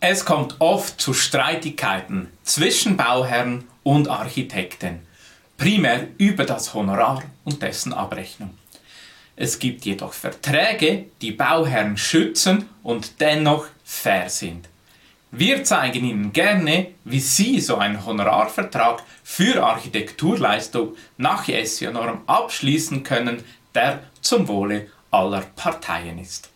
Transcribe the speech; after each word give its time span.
Es 0.00 0.24
kommt 0.24 0.60
oft 0.60 1.00
zu 1.00 1.12
Streitigkeiten 1.12 2.28
zwischen 2.44 2.96
Bauherren 2.96 3.64
und 3.82 4.06
Architekten, 4.08 5.00
primär 5.56 6.06
über 6.18 6.44
das 6.44 6.72
Honorar 6.72 7.24
und 7.42 7.60
dessen 7.62 7.92
Abrechnung. 7.92 8.56
Es 9.34 9.58
gibt 9.58 9.84
jedoch 9.84 10.12
Verträge, 10.12 11.06
die 11.20 11.32
Bauherren 11.32 11.96
schützen 11.96 12.68
und 12.84 13.20
dennoch 13.20 13.66
fair 13.84 14.30
sind. 14.30 14.68
Wir 15.32 15.64
zeigen 15.64 16.04
Ihnen 16.04 16.32
gerne, 16.32 16.92
wie 17.04 17.20
Sie 17.20 17.58
so 17.58 17.76
einen 17.76 18.06
Honorarvertrag 18.06 19.02
für 19.24 19.64
Architekturleistung 19.64 20.94
nach 21.16 21.48
ESIA-Norm 21.48 22.22
abschließen 22.26 23.02
können, 23.02 23.42
der 23.74 24.04
zum 24.20 24.46
Wohle 24.46 24.92
aller 25.10 25.42
Parteien 25.56 26.20
ist. 26.20 26.50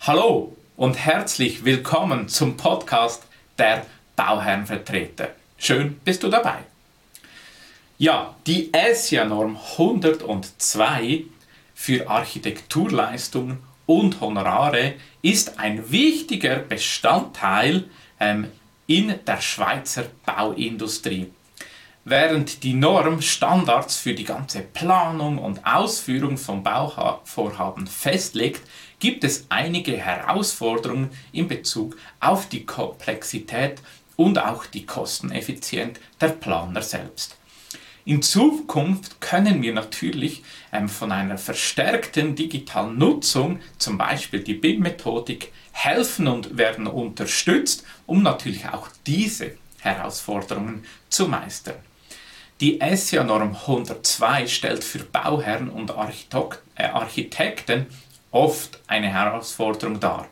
Hallo 0.00 0.56
und 0.76 0.94
herzlich 0.96 1.64
willkommen 1.64 2.28
zum 2.28 2.56
Podcast 2.56 3.22
der 3.58 3.86
Bauherrenvertreter. 4.16 5.28
Schön 5.56 6.00
bist 6.04 6.22
du 6.22 6.28
dabei. 6.28 6.58
Ja, 7.96 8.34
die 8.46 8.72
ESIA-Norm 8.72 9.56
102 9.78 11.24
für 11.74 12.08
Architekturleistungen 12.08 13.58
und 13.86 14.20
Honorare 14.20 14.94
ist 15.22 15.60
ein 15.60 15.92
wichtiger 15.92 16.56
Bestandteil 16.56 17.84
ähm, 18.18 18.48
in 18.88 19.14
der 19.24 19.40
Schweizer 19.40 20.06
Bauindustrie. 20.26 21.30
Während 22.04 22.64
die 22.64 22.74
Norm 22.74 23.22
Standards 23.22 23.96
für 23.96 24.12
die 24.12 24.24
ganze 24.24 24.60
Planung 24.60 25.38
und 25.38 25.64
Ausführung 25.64 26.36
von 26.36 26.62
Bauvorhaben 26.62 27.86
festlegt, 27.86 28.60
gibt 28.98 29.24
es 29.24 29.46
einige 29.48 29.96
Herausforderungen 29.96 31.10
in 31.32 31.48
Bezug 31.48 31.96
auf 32.20 32.48
die 32.48 32.64
Komplexität 32.64 33.80
und 34.16 34.38
auch 34.38 34.66
die 34.66 34.86
Kosteneffizienz 34.86 35.98
der 36.20 36.28
Planer 36.28 36.82
selbst. 36.82 37.36
In 38.06 38.20
Zukunft 38.20 39.20
können 39.22 39.62
wir 39.62 39.72
natürlich 39.72 40.42
ähm, 40.72 40.90
von 40.90 41.10
einer 41.10 41.38
verstärkten 41.38 42.34
digitalen 42.34 42.98
Nutzung, 42.98 43.60
zum 43.78 43.96
Beispiel 43.96 44.40
die 44.40 44.54
BIM-Methodik, 44.54 45.52
helfen 45.72 46.28
und 46.28 46.58
werden 46.58 46.86
unterstützt, 46.86 47.84
um 48.06 48.22
natürlich 48.22 48.68
auch 48.68 48.88
diese 49.06 49.52
Herausforderungen 49.80 50.84
zu 51.08 51.28
meistern. 51.28 51.76
Die 52.60 52.80
ESIA-Norm 52.80 53.56
102 53.56 54.46
stellt 54.46 54.84
für 54.84 55.00
Bauherren 55.00 55.68
und 55.68 55.90
äh, 55.90 56.84
Architekten 56.84 57.86
oft 58.34 58.80
eine 58.86 59.08
Herausforderung 59.08 60.00
dar, 60.00 60.26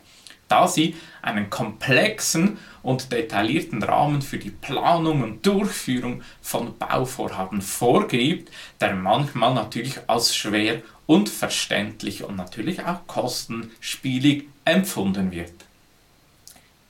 da 0.47 0.67
sie 0.67 0.95
einen 1.21 1.49
komplexen 1.49 2.59
und 2.83 3.11
detaillierten 3.11 3.81
Rahmen 3.81 4.21
für 4.21 4.37
die 4.37 4.51
Planung 4.51 5.23
und 5.23 5.45
Durchführung 5.45 6.21
von 6.41 6.77
Bauvorhaben 6.77 7.61
vorgibt, 7.61 8.51
der 8.81 8.93
manchmal 8.93 9.53
natürlich 9.53 9.97
als 10.07 10.35
schwer 10.35 10.81
und 11.05 11.29
verständlich 11.29 12.23
und 12.23 12.35
natürlich 12.35 12.83
auch 12.83 13.07
kostenspielig 13.07 14.47
empfunden 14.65 15.31
wird. 15.31 15.53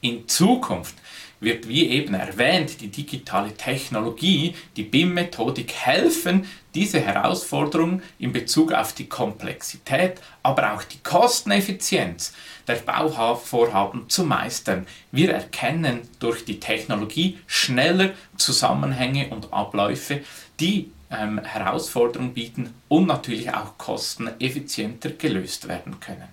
In 0.02 0.28
Zukunft 0.28 0.96
wird, 1.44 1.68
wie 1.68 1.88
eben 1.90 2.14
erwähnt, 2.14 2.82
die 2.82 2.90
digitale 2.90 3.54
Technologie, 3.54 4.56
die 4.76 4.84
BIM-Methodik 4.84 5.74
helfen, 5.74 6.46
diese 6.74 7.00
Herausforderung 7.00 8.02
in 8.18 8.34
Bezug 8.34 8.72
auf 8.72 8.94
die 8.94 9.08
Komplexität, 9.08 10.22
aber 10.42 10.74
auch 10.74 10.84
die 10.84 11.00
Kosteneffizienz 11.04 12.34
der 12.68 12.76
Bauvorhaben 12.76 14.10
zu 14.10 14.24
meistern. 14.24 14.88
Wir 15.12 15.34
erkennen 15.34 16.02
durch 16.20 16.46
die 16.46 16.60
Technologie 16.60 17.40
schneller 17.46 18.12
Zusammenhänge 18.38 19.30
und 19.30 19.54
Abläufe, 19.54 20.22
die 20.60 20.92
ähm, 21.12 21.40
Herausforderungen 21.44 22.34
bieten 22.34 22.74
und 22.88 23.08
natürlich 23.08 23.54
auch 23.54 23.78
kosteneffizienter 23.78 25.12
gelöst 25.12 25.68
werden 25.68 26.00
können. 26.00 26.28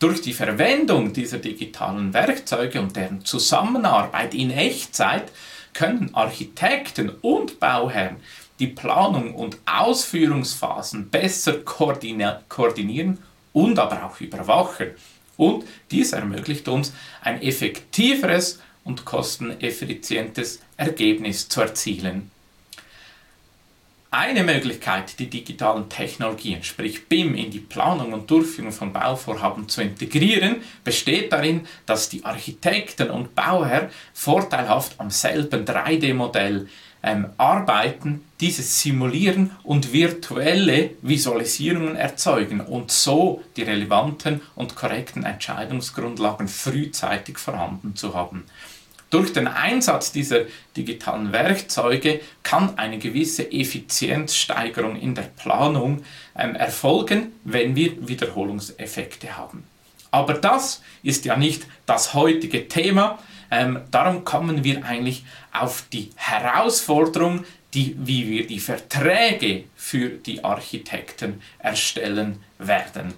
Durch 0.00 0.22
die 0.22 0.32
Verwendung 0.32 1.12
dieser 1.12 1.36
digitalen 1.36 2.14
Werkzeuge 2.14 2.80
und 2.80 2.96
deren 2.96 3.22
Zusammenarbeit 3.22 4.32
in 4.32 4.50
Echtzeit 4.50 5.30
können 5.74 6.14
Architekten 6.14 7.10
und 7.20 7.60
Bauherren 7.60 8.16
die 8.60 8.68
Planung 8.68 9.34
und 9.34 9.58
Ausführungsphasen 9.66 11.10
besser 11.10 11.58
koordinieren 11.58 13.18
und 13.52 13.78
aber 13.78 14.06
auch 14.06 14.18
überwachen. 14.22 14.92
Und 15.36 15.66
dies 15.90 16.14
ermöglicht 16.14 16.66
uns 16.68 16.94
ein 17.20 17.42
effektiveres 17.42 18.58
und 18.84 19.04
kosteneffizientes 19.04 20.60
Ergebnis 20.78 21.50
zu 21.50 21.60
erzielen. 21.60 22.30
Eine 24.12 24.42
Möglichkeit, 24.42 25.20
die 25.20 25.30
digitalen 25.30 25.88
Technologien, 25.88 26.64
sprich 26.64 27.06
BIM, 27.06 27.36
in 27.36 27.52
die 27.52 27.60
Planung 27.60 28.12
und 28.12 28.28
Durchführung 28.28 28.72
von 28.72 28.92
Bauvorhaben 28.92 29.68
zu 29.68 29.82
integrieren, 29.82 30.62
besteht 30.82 31.32
darin, 31.32 31.68
dass 31.86 32.08
die 32.08 32.24
Architekten 32.24 33.08
und 33.08 33.36
Bauherr 33.36 33.88
vorteilhaft 34.12 34.98
am 34.98 35.10
selben 35.10 35.64
3D-Modell 35.64 36.66
ähm, 37.04 37.26
arbeiten, 37.36 38.24
dieses 38.40 38.80
simulieren 38.80 39.52
und 39.62 39.92
virtuelle 39.92 40.90
Visualisierungen 41.02 41.94
erzeugen 41.94 42.60
und 42.60 42.90
so 42.90 43.44
die 43.56 43.62
relevanten 43.62 44.40
und 44.56 44.74
korrekten 44.74 45.22
Entscheidungsgrundlagen 45.22 46.48
frühzeitig 46.48 47.38
vorhanden 47.38 47.94
zu 47.94 48.12
haben. 48.12 48.44
Durch 49.10 49.32
den 49.32 49.48
Einsatz 49.48 50.12
dieser 50.12 50.42
digitalen 50.76 51.32
Werkzeuge 51.32 52.20
kann 52.44 52.78
eine 52.78 52.98
gewisse 52.98 53.50
Effizienzsteigerung 53.50 54.94
in 54.94 55.16
der 55.16 55.22
Planung 55.22 56.04
ähm, 56.36 56.54
erfolgen, 56.54 57.32
wenn 57.44 57.74
wir 57.74 58.08
Wiederholungseffekte 58.08 59.36
haben. 59.36 59.64
Aber 60.12 60.34
das 60.34 60.82
ist 61.02 61.24
ja 61.24 61.36
nicht 61.36 61.66
das 61.86 62.14
heutige 62.14 62.68
Thema. 62.68 63.18
Ähm, 63.50 63.80
darum 63.90 64.24
kommen 64.24 64.62
wir 64.62 64.84
eigentlich 64.84 65.24
auf 65.52 65.84
die 65.92 66.10
Herausforderung, 66.14 67.44
die, 67.74 67.96
wie 67.98 68.28
wir 68.28 68.46
die 68.46 68.60
Verträge 68.60 69.64
für 69.76 70.08
die 70.08 70.44
Architekten 70.44 71.42
erstellen 71.58 72.38
werden. 72.58 73.14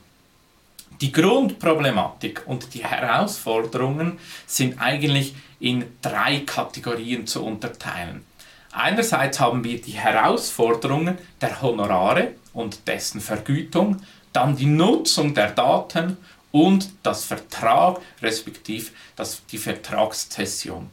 Die 1.03 1.11
Grundproblematik 1.11 2.45
und 2.47 2.75
die 2.75 2.85
Herausforderungen 2.85 4.21
sind 4.47 4.81
eigentlich 4.81 5.35
in 5.59 5.85
drei 6.01 6.45
Kategorien 6.47 7.27
zu 7.27 7.45
unterteilen. 7.45 8.25
Einerseits 8.71 9.41
haben 9.41 9.65
wir 9.65 9.83
die 9.83 9.99
Herausforderungen 9.99 11.19
der 11.41 11.61
Honorare 11.61 12.35
und 12.53 12.87
dessen 12.87 13.21
Vergütung, 13.21 14.01
dann 14.33 14.55
die 14.55 14.67
Nutzung 14.67 15.35
der 15.35 15.51
Daten 15.51 16.19
und 16.53 16.89
das 17.03 17.25
Vertrag 17.25 18.01
respektive 18.23 18.93
das, 19.17 19.45
die 19.51 19.59
Vertragszession. 19.59 20.89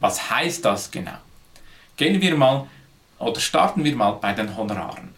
Was 0.00 0.30
heißt 0.30 0.64
das 0.64 0.90
genau? 0.90 1.18
Gehen 1.96 2.20
wir 2.20 2.36
mal 2.36 2.66
oder 3.20 3.38
starten 3.38 3.84
wir 3.84 3.94
mal 3.94 4.14
bei 4.14 4.32
den 4.32 4.56
Honoraren. 4.56 5.17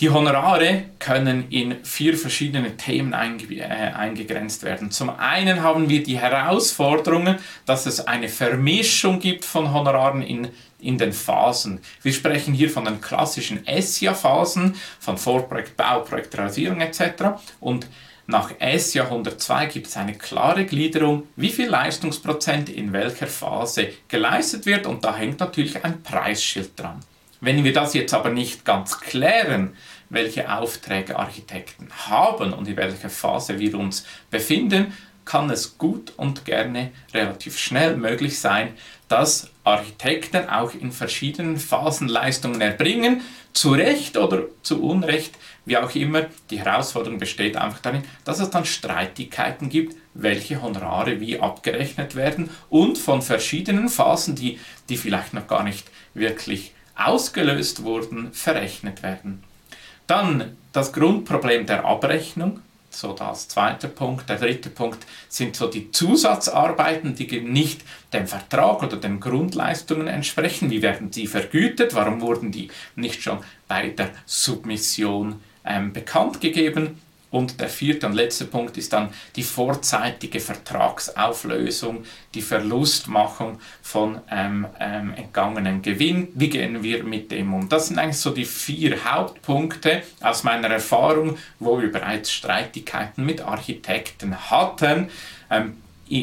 Die 0.00 0.10
Honorare 0.10 0.86
können 0.98 1.48
in 1.50 1.84
vier 1.84 2.18
verschiedene 2.18 2.76
Themen 2.76 3.12
äh, 3.12 3.62
eingegrenzt 3.62 4.64
werden. 4.64 4.90
Zum 4.90 5.08
einen 5.08 5.62
haben 5.62 5.88
wir 5.88 6.02
die 6.02 6.18
Herausforderungen, 6.18 7.38
dass 7.64 7.86
es 7.86 8.04
eine 8.04 8.28
Vermischung 8.28 9.20
gibt 9.20 9.44
von 9.44 9.72
Honoraren 9.72 10.22
in, 10.22 10.48
in 10.80 10.98
den 10.98 11.12
Phasen. 11.12 11.80
Wir 12.02 12.12
sprechen 12.12 12.54
hier 12.54 12.70
von 12.70 12.86
den 12.86 13.00
klassischen 13.00 13.64
ESIA-Phasen, 13.68 14.74
von 14.98 15.16
Vorprojekt, 15.16 15.76
Bauprojekt, 15.76 16.36
Rasierung 16.36 16.80
etc. 16.80 17.38
Und 17.60 17.86
nach 18.26 18.50
ESIA 18.58 19.04
102 19.04 19.66
gibt 19.66 19.86
es 19.86 19.96
eine 19.96 20.14
klare 20.14 20.64
Gliederung, 20.64 21.28
wie 21.36 21.50
viel 21.50 21.68
Leistungsprozent 21.68 22.68
in 22.68 22.92
welcher 22.92 23.28
Phase 23.28 23.90
geleistet 24.08 24.66
wird 24.66 24.86
und 24.86 25.04
da 25.04 25.14
hängt 25.14 25.38
natürlich 25.38 25.84
ein 25.84 26.02
Preisschild 26.02 26.72
dran. 26.76 27.00
Wenn 27.44 27.62
wir 27.62 27.74
das 27.74 27.92
jetzt 27.92 28.14
aber 28.14 28.30
nicht 28.30 28.64
ganz 28.64 29.00
klären, 29.00 29.76
welche 30.08 30.50
Aufträge 30.50 31.18
Architekten 31.18 31.88
haben 32.06 32.54
und 32.54 32.66
in 32.66 32.76
welcher 32.78 33.10
Phase 33.10 33.58
wir 33.58 33.78
uns 33.78 34.06
befinden, 34.30 34.94
kann 35.26 35.50
es 35.50 35.76
gut 35.76 36.14
und 36.16 36.46
gerne 36.46 36.90
relativ 37.12 37.58
schnell 37.58 37.98
möglich 37.98 38.38
sein, 38.38 38.72
dass 39.08 39.50
Architekten 39.62 40.48
auch 40.48 40.72
in 40.72 40.90
verschiedenen 40.90 41.58
Phasen 41.58 42.08
Leistungen 42.08 42.62
erbringen, 42.62 43.20
zu 43.52 43.72
Recht 43.72 44.16
oder 44.16 44.44
zu 44.62 44.82
Unrecht, 44.82 45.34
wie 45.66 45.76
auch 45.76 45.94
immer. 45.94 46.24
Die 46.48 46.60
Herausforderung 46.60 47.18
besteht 47.18 47.58
einfach 47.58 47.80
darin, 47.80 48.04
dass 48.24 48.40
es 48.40 48.48
dann 48.48 48.64
Streitigkeiten 48.64 49.68
gibt, 49.68 49.96
welche 50.14 50.62
Honorare 50.62 51.20
wie 51.20 51.38
abgerechnet 51.38 52.14
werden 52.14 52.48
und 52.70 52.96
von 52.96 53.20
verschiedenen 53.20 53.90
Phasen, 53.90 54.34
die, 54.34 54.58
die 54.88 54.96
vielleicht 54.96 55.34
noch 55.34 55.46
gar 55.46 55.62
nicht 55.62 55.90
wirklich 56.14 56.72
ausgelöst 56.96 57.82
wurden, 57.82 58.32
verrechnet 58.32 59.02
werden. 59.02 59.42
Dann 60.06 60.56
das 60.72 60.92
Grundproblem 60.92 61.66
der 61.66 61.84
Abrechnung 61.84 62.60
so 62.94 63.12
das 63.12 63.48
zweite 63.48 63.88
Punkt. 63.88 64.28
Der 64.28 64.38
dritte 64.38 64.70
Punkt 64.70 65.04
sind 65.28 65.56
so 65.56 65.66
die 65.66 65.90
Zusatzarbeiten, 65.90 67.14
die 67.14 67.40
nicht 67.40 67.82
dem 68.12 68.26
Vertrag 68.26 68.82
oder 68.82 68.96
den 68.96 69.20
Grundleistungen 69.20 70.06
entsprechen. 70.06 70.70
Wie 70.70 70.82
werden 70.82 71.10
die 71.10 71.26
vergütet? 71.26 71.94
Warum 71.94 72.20
wurden 72.20 72.52
die 72.52 72.70
nicht 72.96 73.22
schon 73.22 73.38
bei 73.68 73.88
der 73.88 74.10
Submission 74.26 75.40
ähm, 75.64 75.92
bekannt 75.92 76.40
gegeben? 76.40 77.00
Und 77.34 77.60
der 77.60 77.68
vierte 77.68 78.06
und 78.06 78.12
letzte 78.12 78.44
Punkt 78.44 78.76
ist 78.76 78.92
dann 78.92 79.08
die 79.34 79.42
vorzeitige 79.42 80.38
Vertragsauflösung, 80.38 82.04
die 82.32 82.42
Verlustmachung 82.42 83.58
von 83.82 84.20
ähm, 84.30 84.68
ähm, 84.78 85.14
entgangenen 85.16 85.82
Gewinn. 85.82 86.28
Wie 86.34 86.48
gehen 86.48 86.84
wir 86.84 87.02
mit 87.02 87.32
dem 87.32 87.52
um? 87.52 87.68
Das 87.68 87.88
sind 87.88 87.98
eigentlich 87.98 88.18
so 88.18 88.30
die 88.30 88.44
vier 88.44 89.04
Hauptpunkte 89.04 90.04
aus 90.20 90.44
meiner 90.44 90.68
Erfahrung, 90.68 91.36
wo 91.58 91.82
wir 91.82 91.90
bereits 91.90 92.30
Streitigkeiten 92.30 93.26
mit 93.26 93.40
Architekten 93.40 94.48
hatten. 94.48 95.10
Ähm, 95.50 95.78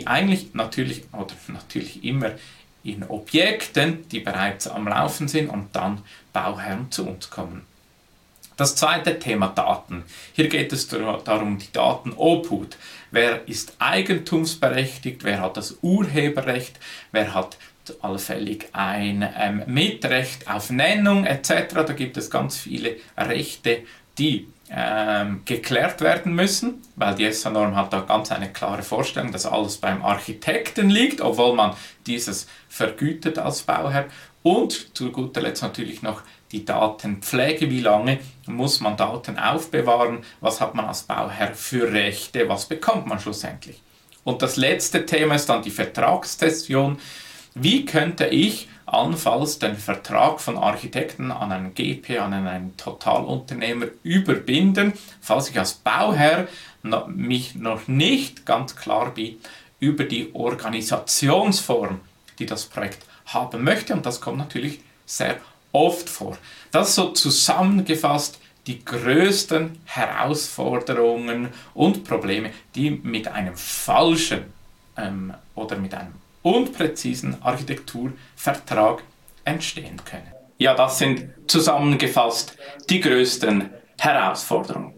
eigentlich 0.06 0.54
natürlich 0.54 1.04
oder 1.12 1.36
natürlich 1.50 2.06
immer 2.06 2.32
in 2.86 3.04
Objekten, 3.04 4.08
die 4.08 4.22
bereits 4.22 4.66
am 4.66 4.88
Laufen 4.88 5.28
sind 5.28 5.50
und 5.50 5.76
dann 5.76 6.04
Bauherren 6.32 6.90
zu 6.90 7.06
uns 7.06 7.30
kommen. 7.30 7.70
Das 8.62 8.76
zweite 8.76 9.18
Thema 9.18 9.48
Daten. 9.48 10.04
Hier 10.34 10.48
geht 10.48 10.72
es 10.72 10.88
darum, 10.88 11.58
die 11.58 11.72
Datenobhut. 11.74 12.78
Wer 13.10 13.48
ist 13.48 13.74
eigentumsberechtigt? 13.80 15.24
Wer 15.24 15.42
hat 15.42 15.58
das 15.58 15.80
Urheberrecht? 15.82 16.80
Wer 17.12 17.34
hat 17.34 17.58
allfällig 18.04 18.68
ein 18.74 19.28
ähm, 19.36 19.64
Mitrecht 19.66 20.48
auf 20.48 20.70
Nennung 20.70 21.26
etc. 21.26 21.74
Da 21.74 21.94
gibt 21.94 22.18
es 22.18 22.30
ganz 22.30 22.56
viele 22.56 22.98
Rechte, 23.18 23.80
die 24.20 24.48
ähm, 24.70 25.42
geklärt 25.44 26.02
werden 26.02 26.36
müssen, 26.36 26.84
weil 26.96 27.16
die 27.16 27.26
ESA-Norm 27.26 27.76
hat 27.76 27.92
da 27.92 28.02
ganz 28.02 28.32
eine 28.32 28.54
klare 28.54 28.84
Vorstellung, 28.84 29.32
dass 29.32 29.48
alles 29.48 29.78
beim 29.78 30.06
Architekten 30.06 30.92
liegt, 30.92 31.20
obwohl 31.20 31.56
man 31.56 31.74
dieses 32.06 32.46
vergütet 32.70 33.40
als 33.40 33.64
Bauherr. 33.64 34.06
Und 34.44 34.96
zu 34.96 35.12
guter 35.12 35.42
Letzt 35.42 35.64
natürlich 35.64 36.04
noch 36.04 36.22
die 36.52 36.66
Datenpflege, 36.66 37.70
wie 37.70 37.82
lange 37.82 38.20
muss 38.54 38.80
man 38.80 38.98
Daten 38.98 39.40
aufbewahren, 39.40 40.20
was 40.40 40.62
hat 40.62 40.76
man 40.76 40.86
als 40.86 41.04
Bauherr 41.04 41.54
für 41.54 41.92
Rechte, 41.92 42.48
was 42.50 42.66
bekommt 42.66 43.08
man 43.08 43.20
schlussendlich. 43.20 43.82
Und 44.24 44.42
das 44.42 44.56
letzte 44.58 45.06
Thema 45.06 45.36
ist 45.36 45.50
dann 45.50 45.64
die 45.64 45.72
Vertragstestion. 45.72 47.00
Wie 47.56 47.86
könnte 47.86 48.28
ich 48.28 48.68
allenfalls 48.86 49.60
den 49.60 49.76
Vertrag 49.76 50.40
von 50.42 50.58
Architekten 50.58 51.32
an 51.32 51.52
einen 51.52 51.74
GP, 51.74 52.20
an 52.20 52.34
einen 52.34 52.78
Totalunternehmer 52.78 53.88
überbinden, 54.04 54.94
falls 55.22 55.50
ich 55.50 55.58
als 55.58 55.74
Bauherr 55.74 56.48
mich 57.08 57.56
noch 57.56 57.88
nicht 57.88 58.46
ganz 58.46 58.76
klar 58.76 59.14
bin 59.14 59.38
über 59.80 60.04
die 60.04 60.34
Organisationsform, 60.34 62.02
die 62.40 62.46
das 62.46 62.66
Projekt 62.66 63.06
haben 63.26 63.64
möchte. 63.64 63.94
Und 63.94 64.06
das 64.06 64.22
kommt 64.22 64.38
natürlich 64.38 64.82
sehr 65.06 65.38
oft 65.72 66.10
vor. 66.10 66.38
Das 66.72 66.96
so 66.96 67.12
zusammengefasst 67.12 68.40
die 68.68 68.84
größten 68.84 69.80
Herausforderungen 69.86 71.50
und 71.74 72.04
Probleme, 72.04 72.52
die 72.76 72.92
mit 72.92 73.28
einem 73.28 73.56
falschen 73.56 74.46
ähm, 74.98 75.34
oder 75.56 75.78
mit 75.78 75.94
einem 75.94 76.14
unpräzisen 76.42 77.42
Architekturvertrag 77.42 79.04
entstehen 79.44 79.98
können. 80.06 80.32
Ja, 80.58 80.76
das 80.76 81.00
sind 81.00 81.30
zusammengefasst 81.48 82.56
die 82.90 83.00
größten 83.00 83.70
Herausforderungen. 84.00 84.94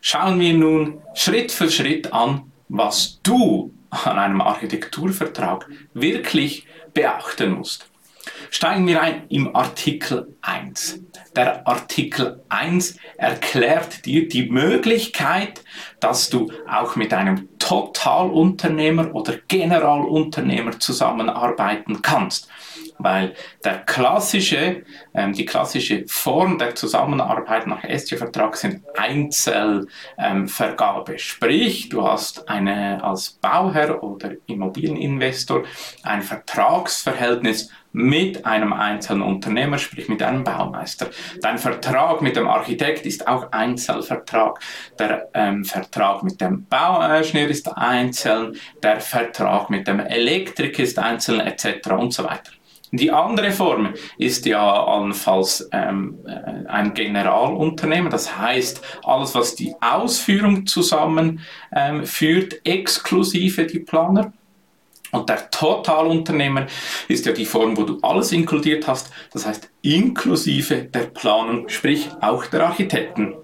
Schauen 0.00 0.40
wir 0.40 0.54
nun 0.54 1.00
Schritt 1.14 1.52
für 1.52 1.70
Schritt 1.70 2.12
an, 2.12 2.50
was 2.68 3.20
du 3.22 3.72
an 3.90 4.18
einem 4.18 4.40
Architekturvertrag 4.40 5.68
wirklich 5.94 6.66
beachten 6.94 7.52
musst. 7.52 7.91
Steigen 8.50 8.86
wir 8.86 9.00
ein 9.00 9.24
im 9.28 9.56
Artikel 9.56 10.36
1. 10.42 11.00
Der 11.34 11.66
Artikel 11.66 12.42
1 12.48 12.96
erklärt 13.16 14.04
dir 14.04 14.28
die 14.28 14.50
Möglichkeit, 14.50 15.64
dass 16.00 16.30
du 16.30 16.52
auch 16.68 16.96
mit 16.96 17.14
einem 17.14 17.48
Totalunternehmer 17.58 19.14
oder 19.14 19.34
Generalunternehmer 19.48 20.78
zusammenarbeiten 20.78 22.02
kannst 22.02 22.48
weil 22.98 23.34
der 23.64 23.78
klassische, 23.78 24.82
ähm, 25.14 25.32
die 25.32 25.44
klassische 25.44 26.04
Form 26.08 26.58
der 26.58 26.74
Zusammenarbeit 26.74 27.66
nach 27.66 27.84
SG-Vertrag 27.84 28.56
sind 28.56 28.82
Einzelvergabe. 28.96 31.12
Ähm, 31.12 31.18
Sprich, 31.18 31.88
du 31.88 32.06
hast 32.06 32.48
eine 32.48 33.02
als 33.02 33.30
Bauherr 33.30 34.02
oder 34.02 34.32
Immobilieninvestor 34.46 35.64
ein 36.02 36.22
Vertragsverhältnis 36.22 37.70
mit 37.92 38.44
einem 38.46 38.72
einzelnen 38.72 39.22
Unternehmer, 39.22 39.78
sprich 39.78 40.08
mit 40.08 40.22
einem 40.22 40.44
Baumeister. 40.44 41.08
Dein 41.40 41.58
Vertrag 41.58 42.22
mit 42.22 42.36
dem 42.36 42.48
Architekt 42.48 43.06
ist 43.06 43.28
auch 43.28 43.52
Einzelvertrag. 43.52 44.60
Der 44.98 45.28
ähm, 45.34 45.64
Vertrag 45.64 46.22
mit 46.22 46.40
dem 46.40 46.66
Bauingenieur 46.66 47.48
ist 47.48 47.76
einzeln. 47.76 48.56
Der 48.82 49.00
Vertrag 49.00 49.70
mit 49.70 49.86
dem 49.86 50.00
Elektriker 50.00 50.82
ist 50.82 50.98
einzeln, 50.98 51.40
etc. 51.40 51.90
und 51.90 52.12
so 52.12 52.24
weiter. 52.24 52.52
Die 52.94 53.10
andere 53.10 53.52
Form 53.52 53.94
ist 54.18 54.44
ja 54.44 54.84
allenfalls 54.84 55.66
ähm, 55.72 56.18
äh, 56.26 56.68
ein 56.68 56.92
Generalunternehmen, 56.92 58.10
das 58.10 58.36
heißt, 58.36 58.82
alles, 59.02 59.34
was 59.34 59.54
die 59.54 59.74
Ausführung 59.80 60.66
zusammenführt, 60.66 61.40
ähm, 61.84 62.60
exklusive 62.64 63.66
die 63.66 63.78
Planer. 63.78 64.34
Und 65.12 65.28
der 65.28 65.50
Totalunternehmer 65.50 66.66
ist 67.06 67.26
ja 67.26 67.32
die 67.32 67.44
Form, 67.44 67.76
wo 67.76 67.82
du 67.84 67.98
alles 68.00 68.32
inkludiert 68.32 68.88
hast, 68.88 69.12
das 69.32 69.46
heißt 69.46 69.70
inklusive 69.82 70.84
der 70.84 71.06
Planung, 71.06 71.68
sprich 71.68 72.08
auch 72.20 72.46
der 72.46 72.66
Architekten. 72.66 73.34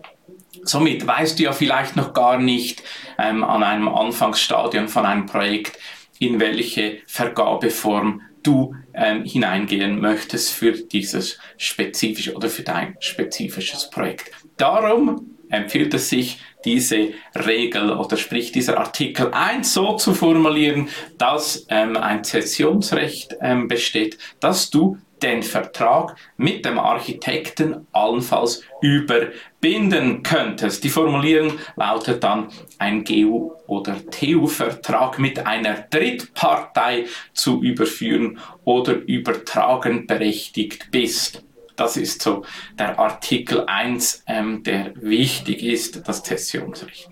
Somit 0.64 1.06
weißt 1.06 1.38
du 1.38 1.44
ja 1.44 1.52
vielleicht 1.52 1.94
noch 1.94 2.14
gar 2.14 2.38
nicht 2.38 2.82
ähm, 3.18 3.44
an 3.44 3.62
einem 3.62 3.88
Anfangsstadium 3.88 4.88
von 4.88 5.04
einem 5.04 5.26
Projekt, 5.26 5.78
in 6.18 6.40
welche 6.40 6.98
Vergabeform 7.06 8.22
du 8.42 8.74
ähm, 8.94 9.24
hineingehen 9.24 10.00
möchtest 10.00 10.52
für 10.52 10.72
dieses 10.72 11.38
spezifische 11.58 12.34
oder 12.34 12.48
für 12.48 12.62
dein 12.62 12.96
spezifisches 12.98 13.90
Projekt. 13.90 14.30
Darum 14.56 15.37
empfiehlt 15.50 15.94
es 15.94 16.08
sich, 16.08 16.40
diese 16.64 17.10
Regel 17.34 17.92
oder 17.92 18.16
sprich 18.16 18.52
dieser 18.52 18.78
Artikel 18.78 19.32
1 19.32 19.72
so 19.72 19.96
zu 19.96 20.12
formulieren, 20.12 20.88
dass 21.16 21.66
ähm, 21.68 21.96
ein 21.96 22.24
Zessionsrecht 22.24 23.36
ähm, 23.40 23.68
besteht, 23.68 24.18
dass 24.40 24.70
du 24.70 24.98
den 25.22 25.42
Vertrag 25.42 26.16
mit 26.36 26.64
dem 26.64 26.78
Architekten 26.78 27.86
allenfalls 27.92 28.62
überbinden 28.80 30.22
könntest. 30.22 30.84
Die 30.84 30.88
Formulierung 30.88 31.58
lautet 31.76 32.22
dann 32.22 32.48
ein 32.78 33.04
GU- 33.04 33.52
oder 33.66 33.96
TU-Vertrag 34.10 35.18
mit 35.18 35.44
einer 35.46 35.74
Drittpartei 35.90 37.06
zu 37.32 37.62
überführen 37.62 38.38
oder 38.64 38.94
übertragen 38.94 40.06
berechtigt 40.06 40.90
bist. 40.90 41.44
Das 41.78 41.96
ist 41.96 42.20
so 42.20 42.42
der 42.76 42.98
Artikel 42.98 43.64
1, 43.66 44.24
ähm, 44.26 44.64
der 44.64 44.92
wichtig 44.96 45.62
ist, 45.62 46.08
das 46.08 46.24
Zessionsrecht. 46.24 47.08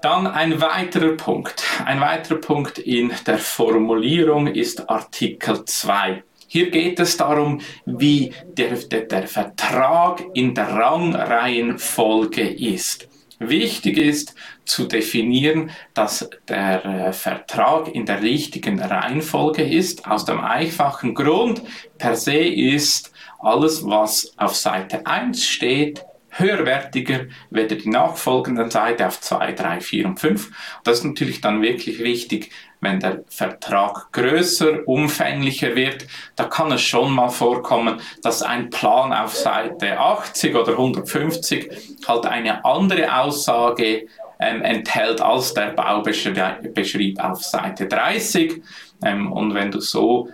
Dann 0.00 0.26
ein 0.26 0.62
weiterer 0.62 1.14
Punkt. 1.14 1.62
Ein 1.84 2.00
weiterer 2.00 2.38
Punkt 2.38 2.78
in 2.78 3.12
der 3.26 3.38
Formulierung 3.38 4.46
ist 4.46 4.88
Artikel 4.88 5.64
2. 5.64 6.22
Hier 6.46 6.70
geht 6.70 7.00
es 7.00 7.18
darum, 7.18 7.60
wie 7.84 8.32
der, 8.46 8.76
der, 8.76 9.02
der 9.02 9.28
Vertrag 9.28 10.24
in 10.32 10.54
der 10.54 10.68
Rangreihenfolge 10.68 12.48
ist. 12.48 13.08
Wichtig 13.40 13.98
ist 13.98 14.34
zu 14.64 14.86
definieren, 14.86 15.70
dass 15.92 16.30
der 16.48 16.84
äh, 16.84 17.12
Vertrag 17.12 17.94
in 17.94 18.06
der 18.06 18.22
richtigen 18.22 18.80
Reihenfolge 18.80 19.62
ist, 19.62 20.06
aus 20.06 20.24
dem 20.24 20.40
einfachen 20.40 21.14
Grund, 21.14 21.62
per 21.98 22.16
se 22.16 22.38
ist 22.38 23.12
alles, 23.38 23.84
was 23.84 24.32
auf 24.36 24.54
Seite 24.54 25.06
1 25.06 25.44
steht, 25.44 26.04
höherwertiger 26.30 27.26
werde 27.50 27.76
die 27.76 27.88
nachfolgenden 27.88 28.70
Seite 28.70 29.06
auf 29.06 29.20
2, 29.20 29.52
3, 29.52 29.80
4 29.80 30.06
und 30.06 30.20
5. 30.20 30.50
Das 30.84 30.98
ist 30.98 31.04
natürlich 31.04 31.40
dann 31.40 31.62
wirklich 31.62 32.00
wichtig, 32.00 32.50
wenn 32.80 33.00
der 33.00 33.24
Vertrag 33.28 34.12
größer, 34.12 34.86
umfänglicher 34.86 35.74
wird, 35.74 36.06
da 36.36 36.44
kann 36.44 36.70
es 36.70 36.82
schon 36.82 37.12
mal 37.12 37.28
vorkommen, 37.28 38.00
dass 38.22 38.42
ein 38.42 38.70
Plan 38.70 39.12
auf 39.12 39.34
Seite 39.34 39.98
80 39.98 40.54
oder 40.54 40.72
150 40.72 41.70
halt 42.06 42.26
eine 42.26 42.64
andere 42.64 43.20
Aussage 43.20 44.06
ähm, 44.40 44.62
enthält 44.62 45.20
als 45.20 45.54
der 45.54 45.72
Baubeschrieb 45.72 47.18
auf 47.20 47.42
Seite 47.42 47.86
30. 47.86 48.62
Ähm, 49.04 49.32
und 49.32 49.54
wenn 49.54 49.72
du 49.72 49.80
so 49.80 50.28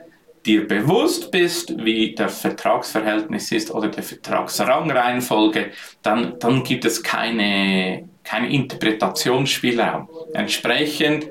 dir 0.46 0.68
bewusst 0.68 1.30
bist, 1.30 1.74
wie 1.84 2.14
das 2.14 2.40
Vertragsverhältnis 2.40 3.50
ist 3.52 3.70
oder 3.70 3.88
die 3.88 4.02
Vertragsrangreihenfolge, 4.02 5.70
dann, 6.02 6.38
dann 6.38 6.62
gibt 6.62 6.84
es 6.84 7.02
keine 7.02 8.08
kein 8.24 8.46
Interpretationsspielraum. 8.46 10.08
Entsprechend 10.32 11.28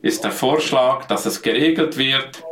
ist 0.00 0.24
der 0.24 0.30
Vorschlag, 0.30 1.04
dass 1.06 1.26
es 1.26 1.42
geregelt 1.42 1.98
wird. 1.98 2.42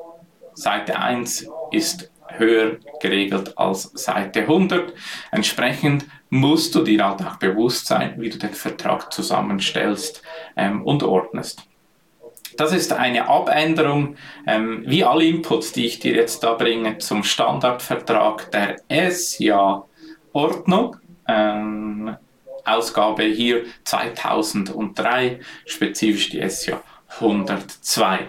Seite 0.55 0.99
1 0.99 1.49
ist 1.71 2.11
höher 2.37 2.79
geregelt 3.01 3.57
als 3.57 3.91
Seite 3.95 4.41
100. 4.41 4.93
Entsprechend 5.31 6.07
musst 6.31 6.75
du 6.75 6.83
dir 6.83 7.07
halt 7.07 7.25
auch 7.25 7.37
bewusst 7.37 7.87
sein, 7.87 8.15
wie 8.19 8.29
du 8.29 8.39
den 8.39 8.55
Vertrag 8.55 9.13
zusammenstellst 9.13 10.23
ähm, 10.57 10.83
und 10.83 11.03
ordnest. 11.05 11.63
Das 12.57 12.73
ist 12.73 12.93
eine 12.93 13.29
Abänderung, 13.29 14.17
ähm, 14.47 14.85
wie 14.87 15.05
alle 15.05 15.25
Inputs, 15.25 15.73
die 15.73 15.87
ich 15.87 15.99
dir 15.99 16.15
jetzt 16.15 16.43
da 16.43 16.55
bringe, 16.55 16.99
zum 16.99 17.25
Standardvertrag 17.25 18.51
der 18.53 18.77
SJA-Ordnung. 18.89 20.97
Ähm, 21.27 22.17
Ausgabe 22.65 23.25
hier 23.25 23.65
2003, 23.85 25.41
spezifisch 25.67 26.31
die 26.31 26.49
SJA 26.49 26.81
102. 27.21 28.21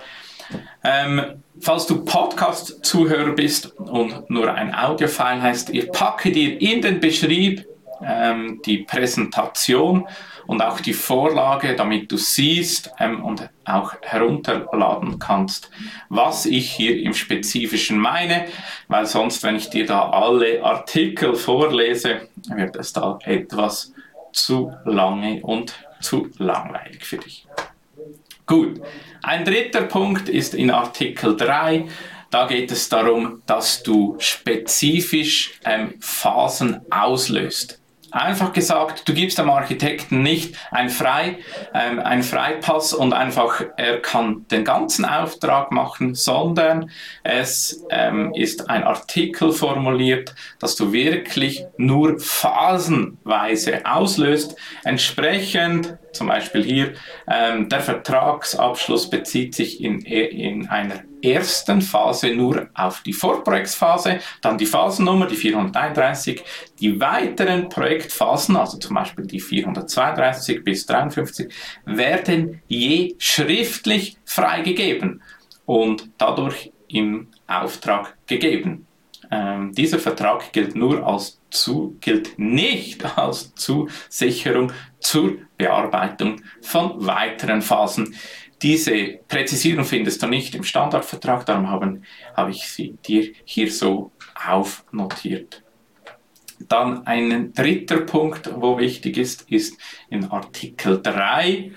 Ähm, 0.84 1.42
falls 1.60 1.88
du 1.88 2.04
Podcast-Zuhörer 2.04 3.32
bist 3.32 3.78
und 3.78 4.30
nur 4.30 4.54
ein 4.54 4.76
Audiofile 4.76 5.42
heißt, 5.42 5.70
ich 5.70 5.90
packe 5.92 6.32
dir 6.32 6.62
in 6.62 6.82
den 6.82 7.00
Beschrieb 7.00 7.66
ähm, 8.04 8.62
die 8.66 8.80
Präsentation 8.80 10.08
und 10.48 10.62
auch 10.62 10.80
die 10.80 10.94
Vorlage, 10.94 11.76
damit 11.76 12.12
du 12.12 12.18
siehst 12.18 12.92
ähm, 13.00 13.24
und 13.24 13.50
auch 13.66 13.94
herunterladen 14.02 15.20
kannst, 15.20 15.70
was 16.10 16.46
ich 16.46 16.72
hier 16.72 17.02
im 17.02 17.14
Spezifischen 17.14 17.98
meine, 17.98 18.46
weil 18.88 19.06
sonst, 19.06 19.44
wenn 19.44 19.56
ich 19.56 19.70
dir 19.70 19.86
da 19.86 20.10
alle 20.10 20.64
Artikel 20.64 21.36
vorlese, 21.36 22.28
wird 22.48 22.76
es 22.76 22.94
da 22.94 23.20
etwas 23.24 23.94
zu 24.32 24.74
lange 24.86 25.42
und 25.42 25.74
zu 26.02 26.30
langweilig 26.38 27.06
für 27.06 27.18
dich. 27.18 27.48
Gut, 28.46 28.80
ein 29.24 29.44
dritter 29.44 29.84
Punkt 29.84 30.30
ist 30.30 30.54
in 30.54 30.70
Artikel 30.70 31.36
3. 31.36 31.88
Da 32.30 32.46
geht 32.46 32.72
es 32.72 32.90
darum, 32.90 33.42
dass 33.48 33.82
du 33.82 34.18
spezifisch 34.20 35.60
ähm, 35.66 35.96
Phasen 36.00 36.82
auslöst. 36.92 37.80
Einfach 38.12 38.54
gesagt, 38.54 39.08
du 39.08 39.14
gibst 39.14 39.38
dem 39.38 39.50
Architekten 39.50 40.22
nicht 40.22 40.56
ein, 40.72 40.90
Frei, 40.90 41.38
ähm, 41.74 42.00
ein 42.00 42.24
Freipass 42.24 42.94
und 42.94 43.14
einfach, 43.14 43.64
er 43.78 44.02
kann 44.02 44.46
den 44.50 44.64
ganzen 44.64 45.06
Auftrag 45.06 45.72
machen, 45.72 46.16
sondern 46.16 46.90
es 47.24 47.84
ähm, 47.90 48.34
ist 48.34 48.70
ein 48.70 48.84
Artikel 48.84 49.52
formuliert, 49.52 50.34
dass 50.60 50.76
du 50.76 50.92
wirklich 50.92 51.66
nur 51.78 52.20
phasenweise 52.20 53.86
auslöst. 53.86 54.56
Entsprechend, 54.84 55.98
zum 56.14 56.28
Beispiel 56.28 56.64
hier, 56.64 56.94
ähm, 57.28 57.70
der 57.70 57.82
Vertragsabschluss 57.82 59.10
bezieht 59.10 59.56
sich 59.56 59.84
in, 59.84 60.00
in 60.02 60.68
einer 60.68 61.04
ersten 61.22 61.82
Phase 61.82 62.34
nur 62.36 62.70
auf 62.74 63.02
die 63.02 63.14
Vorprojektsphase, 63.14 64.20
dann 64.42 64.58
die 64.58 64.66
Phasennummer, 64.66 65.28
die 65.28 65.36
431, 65.36 66.44
die 66.80 67.00
weiteren 67.00 67.70
Projektphasen, 67.70 68.56
also 68.56 68.78
zum 68.78 68.96
Beispiel 68.96 69.26
die 69.26 69.40
432 69.40 70.64
bis 70.64 70.86
53, 70.86 71.54
werden 71.86 72.62
je 72.68 73.16
schriftlich 73.18 74.18
freigegeben 74.26 75.22
und 75.66 76.10
dadurch 76.18 76.72
im 76.88 77.28
Auftrag 77.48 78.16
gegeben. 78.28 78.86
Ähm, 79.32 79.72
dieser 79.74 80.00
Vertrag 80.00 80.54
gilt 80.54 80.76
nur 80.76 81.06
als 81.06 81.40
zu, 81.56 81.98
gilt 82.02 82.38
nicht 82.38 83.18
als 83.18 83.54
Zusicherung 83.56 84.72
zur 85.00 85.38
Bearbeitung 85.58 86.42
von 86.62 87.06
weiteren 87.06 87.62
Phasen. 87.62 88.16
Diese 88.62 89.20
Präzisierung 89.28 89.86
findest 89.86 90.24
du 90.24 90.28
nicht 90.28 90.56
im 90.56 90.64
Standardvertrag, 90.64 91.46
darum 91.46 91.70
haben, 91.70 92.04
habe 92.36 92.52
ich 92.52 92.68
sie 92.68 92.98
dir 93.06 93.32
hier 93.44 93.72
so 93.72 94.12
aufnotiert. 94.48 95.62
Dann 96.60 97.06
ein 97.06 97.54
dritter 97.54 98.02
Punkt, 98.02 98.50
wo 98.56 98.78
wichtig 98.78 99.18
ist, 99.18 99.50
ist 99.52 99.78
in 100.10 100.26
Artikel 100.32 101.02
3 101.02 101.72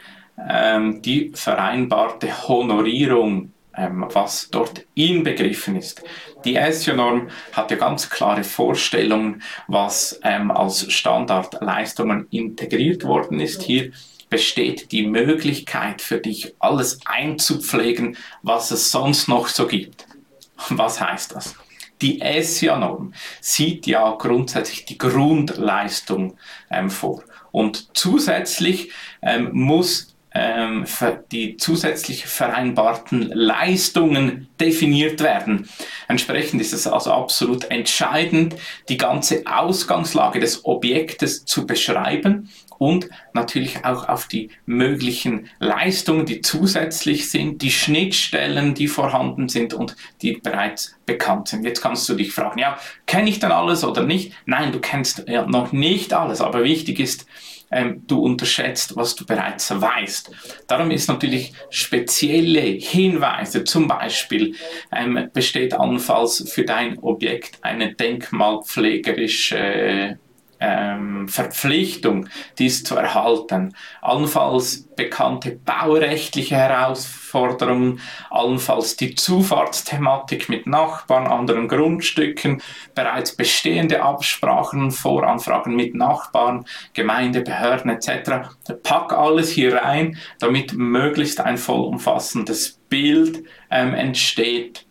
ähm, 0.48 1.02
die 1.02 1.32
vereinbarte 1.34 2.48
Honorierung, 2.48 3.52
was 3.80 4.48
dort 4.50 4.84
inbegriffen 4.94 5.76
ist. 5.76 6.02
Die 6.44 6.56
SJ-Norm 6.56 7.28
hat 7.52 7.70
ja 7.70 7.76
ganz 7.76 8.10
klare 8.10 8.44
Vorstellungen, 8.44 9.42
was 9.66 10.20
ähm, 10.22 10.50
als 10.50 10.92
Standardleistungen 10.92 12.26
integriert 12.30 13.04
worden 13.04 13.40
ist. 13.40 13.62
Hier 13.62 13.92
besteht 14.30 14.92
die 14.92 15.06
Möglichkeit 15.06 16.02
für 16.02 16.18
dich, 16.18 16.54
alles 16.58 17.00
einzupflegen, 17.04 18.16
was 18.42 18.70
es 18.70 18.90
sonst 18.90 19.28
noch 19.28 19.48
so 19.48 19.66
gibt. 19.66 20.06
Was 20.68 21.00
heißt 21.00 21.34
das? 21.34 21.54
Die 22.00 22.20
ESIA-Norm 22.20 23.12
sieht 23.40 23.86
ja 23.86 24.14
grundsätzlich 24.18 24.84
die 24.84 24.98
Grundleistung 24.98 26.36
ähm, 26.70 26.90
vor. 26.90 27.24
Und 27.50 27.96
zusätzlich 27.96 28.92
ähm, 29.22 29.50
muss 29.52 30.14
ähm, 30.38 30.86
die 31.32 31.56
zusätzlich 31.56 32.26
vereinbarten 32.26 33.30
Leistungen 33.32 34.48
definiert 34.60 35.20
werden. 35.20 35.68
Entsprechend 36.06 36.60
ist 36.60 36.72
es 36.72 36.86
also 36.86 37.12
absolut 37.12 37.64
entscheidend, 37.64 38.54
die 38.88 38.96
ganze 38.96 39.42
Ausgangslage 39.46 40.38
des 40.38 40.64
Objektes 40.64 41.44
zu 41.44 41.66
beschreiben 41.66 42.50
und 42.78 43.08
natürlich 43.32 43.84
auch 43.84 44.08
auf 44.08 44.28
die 44.28 44.50
möglichen 44.64 45.48
Leistungen, 45.58 46.26
die 46.26 46.40
zusätzlich 46.40 47.28
sind, 47.30 47.60
die 47.62 47.72
Schnittstellen, 47.72 48.74
die 48.74 48.86
vorhanden 48.86 49.48
sind 49.48 49.74
und 49.74 49.96
die 50.22 50.34
bereits 50.34 50.96
bekannt 51.04 51.48
sind. 51.48 51.64
Jetzt 51.64 51.80
kannst 51.80 52.08
du 52.08 52.14
dich 52.14 52.32
fragen, 52.32 52.60
ja, 52.60 52.78
kenne 53.06 53.28
ich 53.28 53.40
dann 53.40 53.50
alles 53.50 53.82
oder 53.82 54.04
nicht? 54.04 54.32
Nein, 54.46 54.70
du 54.70 54.78
kennst 54.78 55.24
ja 55.26 55.44
noch 55.44 55.72
nicht 55.72 56.12
alles, 56.12 56.40
aber 56.40 56.62
wichtig 56.62 57.00
ist, 57.00 57.26
ähm, 57.70 58.02
du 58.06 58.20
unterschätzt, 58.20 58.96
was 58.96 59.14
du 59.14 59.26
bereits 59.26 59.70
weißt. 59.70 60.30
Darum 60.66 60.90
ist 60.90 61.08
natürlich 61.08 61.52
spezielle 61.70 62.60
Hinweise, 62.60 63.64
zum 63.64 63.88
Beispiel 63.88 64.54
ähm, 64.92 65.30
besteht 65.32 65.72
allenfalls 65.74 66.50
für 66.50 66.64
dein 66.64 66.98
Objekt 66.98 67.58
eine 67.62 67.94
denkmalpflegerische 67.94 70.18
ähm, 70.60 71.28
Verpflichtung, 71.28 72.28
dies 72.58 72.82
zu 72.84 72.96
erhalten. 72.96 73.74
Allenfalls 74.00 74.88
bekannte 74.96 75.52
baurechtliche 75.52 76.56
Herausforderungen, 76.56 77.17
allenfalls 78.30 78.96
die 78.96 79.14
Zufahrtsthematik 79.14 80.48
mit 80.48 80.66
Nachbarn, 80.66 81.26
anderen 81.26 81.68
Grundstücken, 81.68 82.62
bereits 82.94 83.36
bestehende 83.36 84.02
Absprachen, 84.02 84.90
Voranfragen 84.90 85.76
mit 85.76 85.94
Nachbarn, 85.94 86.64
Gemeinde, 86.94 87.42
Behörden 87.42 87.90
etc. 87.90 88.48
Pack 88.82 89.12
alles 89.12 89.50
hier 89.50 89.76
rein, 89.76 90.18
damit 90.38 90.72
möglichst 90.72 91.40
ein 91.40 91.58
vollumfassendes 91.58 92.80
Bild 92.88 93.44
ähm, 93.70 93.94
entsteht 93.94 94.87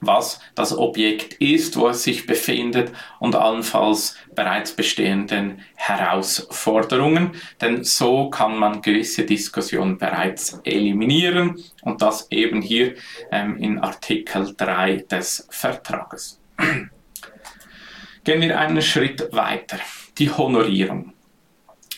was 0.00 0.40
das 0.54 0.76
Objekt 0.76 1.34
ist, 1.34 1.76
wo 1.76 1.88
es 1.88 2.02
sich 2.02 2.26
befindet 2.26 2.92
und 3.18 3.34
allenfalls 3.34 4.16
bereits 4.34 4.72
bestehenden 4.72 5.60
Herausforderungen. 5.74 7.32
Denn 7.60 7.84
so 7.84 8.30
kann 8.30 8.56
man 8.56 8.82
gewisse 8.82 9.24
Diskussionen 9.24 9.98
bereits 9.98 10.60
eliminieren 10.64 11.62
und 11.82 12.02
das 12.02 12.30
eben 12.30 12.62
hier 12.62 12.94
ähm, 13.30 13.56
in 13.58 13.78
Artikel 13.78 14.54
3 14.56 15.04
des 15.10 15.46
Vertrages. 15.50 16.40
Gehen 18.24 18.40
wir 18.40 18.58
einen 18.58 18.82
Schritt 18.82 19.28
weiter. 19.32 19.78
Die 20.18 20.30
Honorierung. 20.30 21.14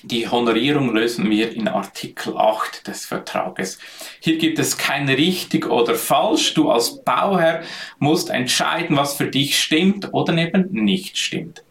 Die 0.02 0.26
Honorierung 0.26 0.94
lösen 0.94 1.28
wir 1.30 1.52
in 1.52 1.68
Artikel 1.68 2.34
8 2.36 2.86
des 2.86 3.04
Vertrages. 3.04 3.78
Hier 4.20 4.38
gibt 4.38 4.58
es 4.58 4.78
kein 4.78 5.08
richtig 5.08 5.66
oder 5.66 5.94
falsch. 5.94 6.54
Du 6.54 6.70
als 6.70 7.02
Bauherr 7.04 7.62
musst 7.98 8.30
entscheiden, 8.30 8.96
was 8.96 9.16
für 9.16 9.26
dich 9.26 9.60
stimmt 9.60 10.08
oder 10.12 10.36
eben 10.38 10.68
nicht 10.72 11.18
stimmt. 11.18 11.64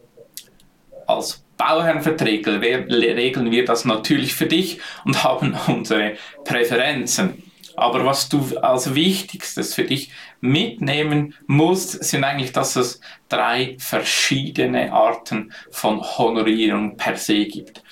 Als 1.08 1.44
Bauherrenverträge 1.56 2.60
regeln 2.60 3.50
wir 3.50 3.64
das 3.64 3.84
natürlich 3.84 4.34
für 4.34 4.46
dich 4.46 4.78
und 5.04 5.24
haben 5.24 5.56
unsere 5.66 6.14
Präferenzen. 6.44 7.42
Aber 7.76 8.04
was 8.04 8.28
du 8.28 8.58
als 8.58 8.94
Wichtigstes 8.94 9.74
für 9.74 9.84
dich 9.84 10.10
mitnehmen 10.40 11.34
musst, 11.46 12.04
sind 12.04 12.24
eigentlich, 12.24 12.52
dass 12.52 12.76
es 12.76 13.00
drei 13.28 13.76
verschiedene 13.78 14.92
Arten 14.92 15.52
von 15.70 16.00
Honorierung 16.00 16.96
per 16.96 17.16
se 17.16 17.46
gibt. 17.46 17.82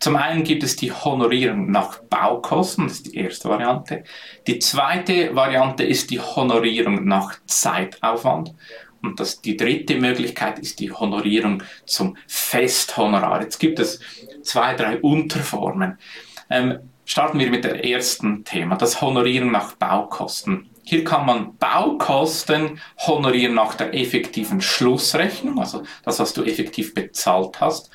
Zum 0.00 0.16
einen 0.16 0.44
gibt 0.44 0.62
es 0.62 0.76
die 0.76 0.92
Honorierung 0.92 1.70
nach 1.70 1.98
Baukosten, 2.04 2.88
das 2.88 2.96
ist 2.96 3.12
die 3.12 3.18
erste 3.18 3.50
Variante. 3.50 4.04
Die 4.46 4.58
zweite 4.58 5.36
Variante 5.36 5.84
ist 5.84 6.10
die 6.10 6.18
Honorierung 6.18 7.04
nach 7.04 7.38
Zeitaufwand. 7.46 8.54
Und 9.02 9.20
das, 9.20 9.40
die 9.42 9.56
dritte 9.56 9.96
Möglichkeit 9.96 10.58
ist 10.58 10.80
die 10.80 10.90
Honorierung 10.90 11.62
zum 11.84 12.16
Festhonorar. 12.26 13.42
Jetzt 13.42 13.58
gibt 13.58 13.78
es 13.78 14.00
zwei, 14.42 14.74
drei 14.74 14.98
Unterformen. 15.00 15.98
Ähm, 16.48 16.78
starten 17.04 17.38
wir 17.38 17.50
mit 17.50 17.64
der 17.64 17.84
ersten 17.84 18.44
Thema, 18.44 18.76
das 18.76 19.02
Honorieren 19.02 19.50
nach 19.50 19.74
Baukosten. 19.74 20.70
Hier 20.82 21.04
kann 21.04 21.26
man 21.26 21.56
Baukosten 21.58 22.80
honorieren 22.98 23.54
nach 23.54 23.74
der 23.74 23.94
effektiven 23.94 24.60
Schlussrechnung, 24.60 25.60
also 25.60 25.82
das, 26.04 26.18
was 26.18 26.32
du 26.32 26.42
effektiv 26.42 26.94
bezahlt 26.94 27.60
hast. 27.60 27.90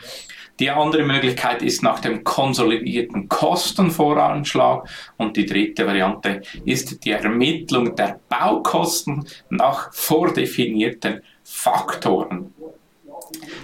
Die 0.60 0.70
andere 0.70 1.04
Möglichkeit 1.04 1.62
ist 1.62 1.84
nach 1.84 2.00
dem 2.00 2.24
konsolidierten 2.24 3.28
Kostenvoranschlag 3.28 4.88
und 5.18 5.36
die 5.36 5.46
dritte 5.46 5.86
Variante 5.86 6.42
ist 6.64 7.04
die 7.04 7.12
Ermittlung 7.12 7.96
der 7.96 8.20
Baukosten 8.30 9.28
nach 9.50 9.94
vordefinierten 9.94 11.22
Faktoren. 11.44 12.54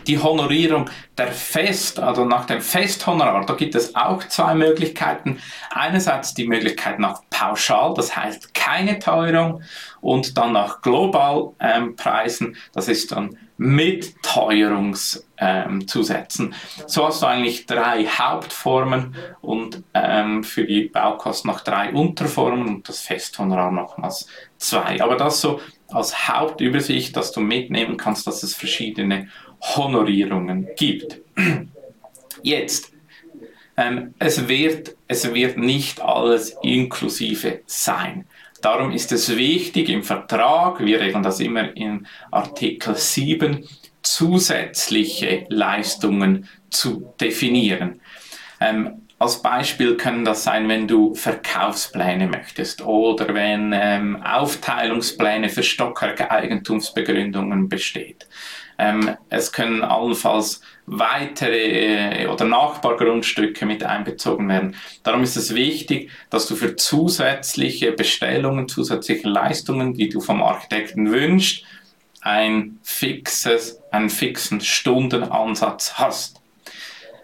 Die 0.07 0.19
Honorierung 0.19 0.89
der 1.17 1.31
Fest, 1.31 1.99
also 1.99 2.25
nach 2.25 2.45
dem 2.45 2.61
Festhonorar, 2.61 3.45
da 3.45 3.53
gibt 3.53 3.75
es 3.75 3.95
auch 3.95 4.23
zwei 4.27 4.55
Möglichkeiten. 4.55 5.37
Einerseits 5.69 6.33
die 6.33 6.47
Möglichkeit 6.47 6.99
nach 6.99 7.21
Pauschal, 7.29 7.93
das 7.93 8.15
heißt 8.15 8.53
keine 8.53 8.99
Teuerung, 8.99 9.61
und 10.01 10.37
dann 10.37 10.53
nach 10.53 10.81
Globalpreisen, 10.81 12.47
ähm, 12.47 12.55
das 12.73 12.87
ist 12.87 13.11
dann 13.11 13.37
mit 13.63 14.23
Teuerungszusätzen. 14.23 16.45
Ähm, 16.47 16.53
so 16.87 17.05
hast 17.05 17.21
du 17.21 17.27
eigentlich 17.27 17.67
drei 17.67 18.07
Hauptformen 18.07 19.15
und 19.41 19.83
ähm, 19.93 20.43
für 20.43 20.65
die 20.65 20.85
Baukosten 20.85 21.51
noch 21.51 21.59
drei 21.59 21.93
Unterformen 21.93 22.67
und 22.67 22.89
das 22.89 23.01
Festhonorar 23.01 23.71
nochmals 23.71 24.25
zwei. 24.57 24.99
Aber 24.99 25.15
das 25.15 25.41
so 25.41 25.61
als 25.89 26.27
Hauptübersicht, 26.27 27.15
dass 27.15 27.33
du 27.33 27.39
mitnehmen 27.39 27.97
kannst, 27.97 28.25
dass 28.25 28.41
es 28.41 28.55
verschiedene 28.55 29.27
Honorierungen 29.61 30.67
gibt. 30.75 31.21
Jetzt, 32.41 32.91
ähm, 33.77 34.15
es, 34.17 34.47
wird, 34.47 34.95
es 35.07 35.35
wird 35.35 35.59
nicht 35.59 36.01
alles 36.01 36.57
inklusive 36.63 37.59
sein. 37.67 38.25
Darum 38.61 38.91
ist 38.91 39.11
es 39.11 39.35
wichtig 39.35 39.89
im 39.89 40.03
Vertrag, 40.03 40.85
wir 40.85 40.99
regeln 40.99 41.23
das 41.23 41.39
immer 41.39 41.75
in 41.75 42.05
Artikel 42.29 42.95
7, 42.95 43.67
zusätzliche 44.03 45.47
Leistungen 45.49 46.47
zu 46.69 47.11
definieren. 47.19 47.99
Ähm, 48.59 49.07
als 49.17 49.41
Beispiel 49.41 49.97
können 49.97 50.25
das 50.25 50.43
sein, 50.43 50.67
wenn 50.67 50.87
du 50.87 51.13
Verkaufspläne 51.13 52.27
möchtest 52.27 52.81
oder 52.81 53.33
wenn 53.35 53.71
ähm, 53.71 54.19
Aufteilungspläne 54.23 55.49
für 55.49 55.61
Stockwerke-Eigentumsbegründungen 55.61 57.69
besteht. 57.69 58.27
Ähm, 58.81 59.15
es 59.29 59.51
können 59.51 59.83
allenfalls 59.83 60.61
weitere 60.87 62.23
äh, 62.23 62.27
oder 62.27 62.45
Nachbargrundstücke 62.45 63.67
mit 63.67 63.83
einbezogen 63.83 64.49
werden. 64.49 64.75
Darum 65.03 65.21
ist 65.21 65.35
es 65.35 65.53
wichtig, 65.53 66.09
dass 66.31 66.47
du 66.47 66.55
für 66.55 66.75
zusätzliche 66.75 67.91
Bestellungen, 67.91 68.67
zusätzliche 68.67 69.29
Leistungen, 69.29 69.93
die 69.93 70.09
du 70.09 70.19
vom 70.19 70.41
Architekten 70.41 71.11
wünschst, 71.11 71.63
ein 72.21 72.79
fixes, 72.81 73.79
einen 73.91 74.09
fixen 74.09 74.61
Stundenansatz 74.61 75.93
hast. 75.99 76.40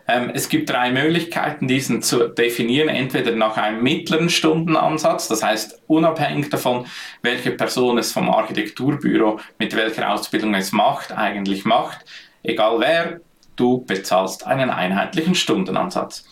Ähm, 0.07 0.31
es 0.33 0.47
gibt 0.47 0.69
drei 0.69 0.91
Möglichkeiten, 0.91 1.67
diesen 1.67 2.01
zu 2.01 2.29
definieren. 2.29 2.89
Entweder 2.89 3.31
nach 3.31 3.57
einem 3.57 3.83
mittleren 3.83 4.29
Stundenansatz, 4.29 5.27
das 5.27 5.43
heißt 5.43 5.81
unabhängig 5.87 6.49
davon, 6.49 6.85
welche 7.21 7.51
Person 7.51 7.97
es 7.97 8.13
vom 8.13 8.29
Architekturbüro 8.29 9.39
mit 9.59 9.75
welcher 9.75 10.11
Ausbildung 10.11 10.53
es 10.55 10.71
macht, 10.71 11.11
eigentlich 11.11 11.65
macht. 11.65 12.05
Egal 12.43 12.79
wer, 12.79 13.19
du 13.57 13.83
bezahlst 13.85 14.47
einen 14.47 14.69
einheitlichen 14.69 15.35
Stundenansatz. 15.35 16.25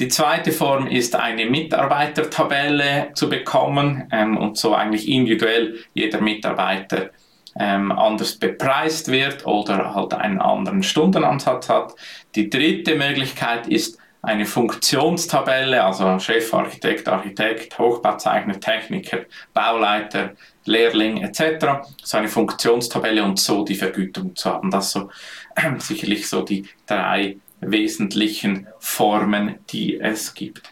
Die 0.00 0.08
zweite 0.08 0.52
Form 0.52 0.86
ist 0.86 1.14
eine 1.14 1.44
Mitarbeitertabelle 1.44 3.10
zu 3.14 3.28
bekommen 3.28 4.08
ähm, 4.10 4.38
und 4.38 4.56
so 4.56 4.74
eigentlich 4.74 5.06
individuell 5.06 5.78
jeder 5.92 6.20
Mitarbeiter 6.22 7.10
ähm, 7.58 7.92
anders 7.92 8.36
bepreist 8.36 9.08
wird 9.08 9.46
oder 9.46 9.94
halt 9.94 10.14
einen 10.14 10.40
anderen 10.40 10.82
Stundenansatz 10.82 11.68
hat. 11.68 11.94
Die 12.34 12.48
dritte 12.48 12.94
Möglichkeit 12.94 13.66
ist 13.66 13.98
eine 14.22 14.46
Funktionstabelle, 14.46 15.82
also 15.82 16.18
Chefarchitekt, 16.18 17.08
Architekt, 17.08 17.76
Hochbauzeichner, 17.78 18.60
Techniker, 18.60 19.22
Bauleiter, 19.52 20.30
Lehrling 20.64 21.22
etc. 21.22 21.88
So 22.02 22.18
eine 22.18 22.28
Funktionstabelle 22.28 23.24
und 23.24 23.40
so 23.40 23.64
die 23.64 23.74
Vergütung 23.74 24.36
zu 24.36 24.50
haben. 24.50 24.70
Das 24.70 24.92
so 24.92 25.10
äh, 25.56 25.72
sicherlich 25.78 26.28
so 26.28 26.42
die 26.42 26.68
drei 26.86 27.36
wesentlichen 27.60 28.68
Formen, 28.78 29.58
die 29.70 29.98
es 30.00 30.34
gibt. 30.34 30.70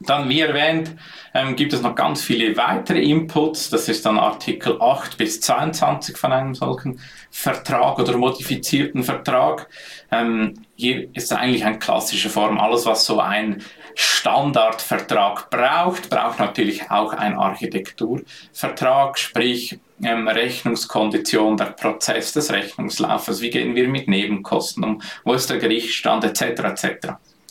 Dann, 0.00 0.28
wie 0.28 0.40
erwähnt, 0.40 0.94
ähm, 1.34 1.56
gibt 1.56 1.72
es 1.72 1.82
noch 1.82 1.96
ganz 1.96 2.22
viele 2.22 2.56
weitere 2.56 3.02
Inputs. 3.02 3.68
Das 3.68 3.88
ist 3.88 4.06
dann 4.06 4.16
Artikel 4.16 4.80
8 4.80 5.18
bis 5.18 5.40
22 5.40 6.16
von 6.16 6.32
einem 6.32 6.54
solchen 6.54 7.00
Vertrag 7.30 7.98
oder 7.98 8.16
modifizierten 8.16 9.02
Vertrag. 9.02 9.68
Ähm, 10.12 10.54
hier 10.76 11.08
ist 11.14 11.32
eigentlich 11.32 11.64
eine 11.64 11.80
klassische 11.80 12.30
Form. 12.30 12.58
Alles, 12.58 12.86
was 12.86 13.06
so 13.06 13.18
ein 13.20 13.62
Standardvertrag 13.96 15.50
braucht, 15.50 16.08
braucht 16.08 16.38
natürlich 16.38 16.88
auch 16.90 17.12
ein 17.12 17.36
Architekturvertrag, 17.36 19.18
sprich 19.18 19.80
ähm, 20.04 20.28
Rechnungskondition, 20.28 21.56
der 21.56 21.72
Prozess 21.72 22.32
des 22.32 22.52
Rechnungslaufes, 22.52 23.40
wie 23.40 23.50
gehen 23.50 23.74
wir 23.74 23.88
mit 23.88 24.06
Nebenkosten 24.06 24.84
um, 24.84 25.02
wo 25.24 25.34
ist 25.34 25.50
der 25.50 25.58
Gerichtsstand 25.58 26.22
etc. 26.22 26.42
etc. 26.42 27.08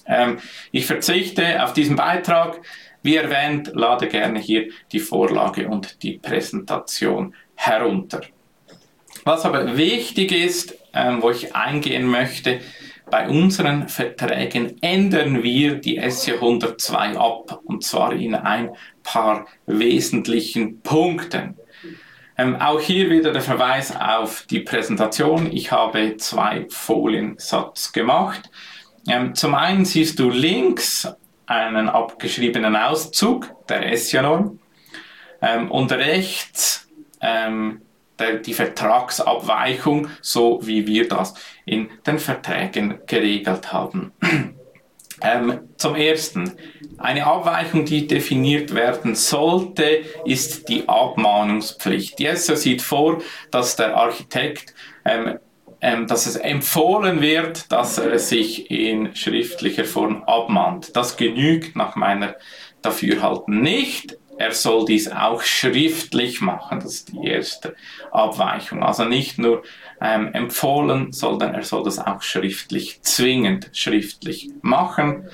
Ähm, 0.08 0.40
ich 0.72 0.86
verzichte 0.86 1.64
auf 1.64 1.74
diesen 1.74 1.96
Beitrag. 1.96 2.62
Wie 3.04 3.16
erwähnt, 3.16 3.72
lade 3.74 4.08
gerne 4.08 4.40
hier 4.40 4.70
die 4.92 5.00
Vorlage 5.00 5.68
und 5.68 6.04
die 6.04 6.18
Präsentation 6.18 7.36
herunter. 7.56 8.22
Was 9.24 9.46
aber 9.46 9.78
wichtig 9.78 10.32
ist, 10.32 10.76
ähm, 10.94 11.22
wo 11.22 11.30
ich 11.30 11.56
eingehen 11.56 12.08
möchte, 12.08 12.62
bei 13.10 13.30
unseren 13.30 13.88
Verträgen 13.88 14.82
ändern 14.82 15.42
wir 15.42 15.76
die 15.76 15.98
SJ 15.98 16.34
102 16.34 17.18
ab 17.18 17.62
und 17.64 17.84
zwar 17.84 18.12
in 18.12 18.36
ein 18.36 18.72
paar 19.04 19.48
wesentlichen 19.66 20.82
Punkten. 20.82 21.56
Ähm, 22.38 22.58
auch 22.58 22.82
hier 22.82 23.10
wieder 23.10 23.32
der 23.32 23.42
Verweis 23.42 23.96
auf 23.96 24.46
die 24.50 24.60
Präsentation. 24.60 25.52
Ich 25.52 25.72
habe 25.72 26.18
zwei 26.18 26.66
Foliensatz 26.70 27.94
gemacht. 27.94 28.50
Ähm, 29.08 29.36
zum 29.36 29.56
einen 29.56 29.86
siehst 29.86 30.20
du 30.20 30.30
links 30.30 31.08
einen 31.46 31.88
abgeschriebenen 31.90 32.76
Auszug 32.76 33.50
der 33.70 33.96
SJ-Norm 33.98 34.60
ähm, 35.42 35.72
und 35.72 35.92
rechts 35.92 36.88
ähm, 37.22 37.82
der, 38.20 38.38
die 38.40 38.54
Vertragsabweichung, 38.54 40.10
so 40.22 40.60
wie 40.64 40.86
wir 40.88 41.08
das 41.08 41.36
in 41.66 41.90
den 42.06 42.20
Verträgen 42.20 43.00
geregelt 43.08 43.72
haben. 43.72 44.12
Ähm, 45.20 45.62
zum 45.78 45.96
Ersten, 45.96 46.54
eine 47.00 47.26
Abweichung, 47.26 47.86
die 47.86 48.06
definiert 48.06 48.76
werden 48.76 49.16
sollte, 49.16 50.04
ist 50.26 50.70
die 50.70 50.88
Abmahnungspflicht. 50.88 52.20
Die 52.20 52.28
SO 52.36 52.54
sieht 52.54 52.84
vor, 52.84 53.24
dass 53.50 53.76
der 53.76 53.98
Architekt 53.98 54.76
ähm, 55.06 55.40
dass 55.80 56.26
es 56.26 56.36
empfohlen 56.36 57.22
wird, 57.22 57.72
dass 57.72 57.98
er 57.98 58.18
sich 58.20 58.72
in 58.72 59.16
schriftlicher 59.16 59.86
Form 59.86 60.24
abmahnt. 60.24 60.96
Das 60.96 61.18
genügt 61.18 61.76
nach 61.76 61.96
meiner 61.96 62.36
Dafürhalten 62.82 63.62
nicht. 63.62 64.18
Er 64.40 64.54
soll 64.54 64.86
dies 64.86 65.12
auch 65.12 65.42
schriftlich 65.42 66.42
machen. 66.42 66.80
Das 66.80 66.94
ist 66.94 67.12
die 67.12 67.28
erste 67.28 67.76
Abweichung. 68.12 68.84
Also 68.84 69.06
nicht 69.06 69.40
nur 69.40 69.64
ähm, 70.00 70.32
empfohlen, 70.34 71.12
sondern 71.12 71.56
er 71.56 71.64
soll 71.64 71.84
das 71.84 71.98
auch 72.00 72.22
schriftlich, 72.22 73.02
zwingend 73.02 73.70
schriftlich 73.74 74.52
machen. 74.62 75.28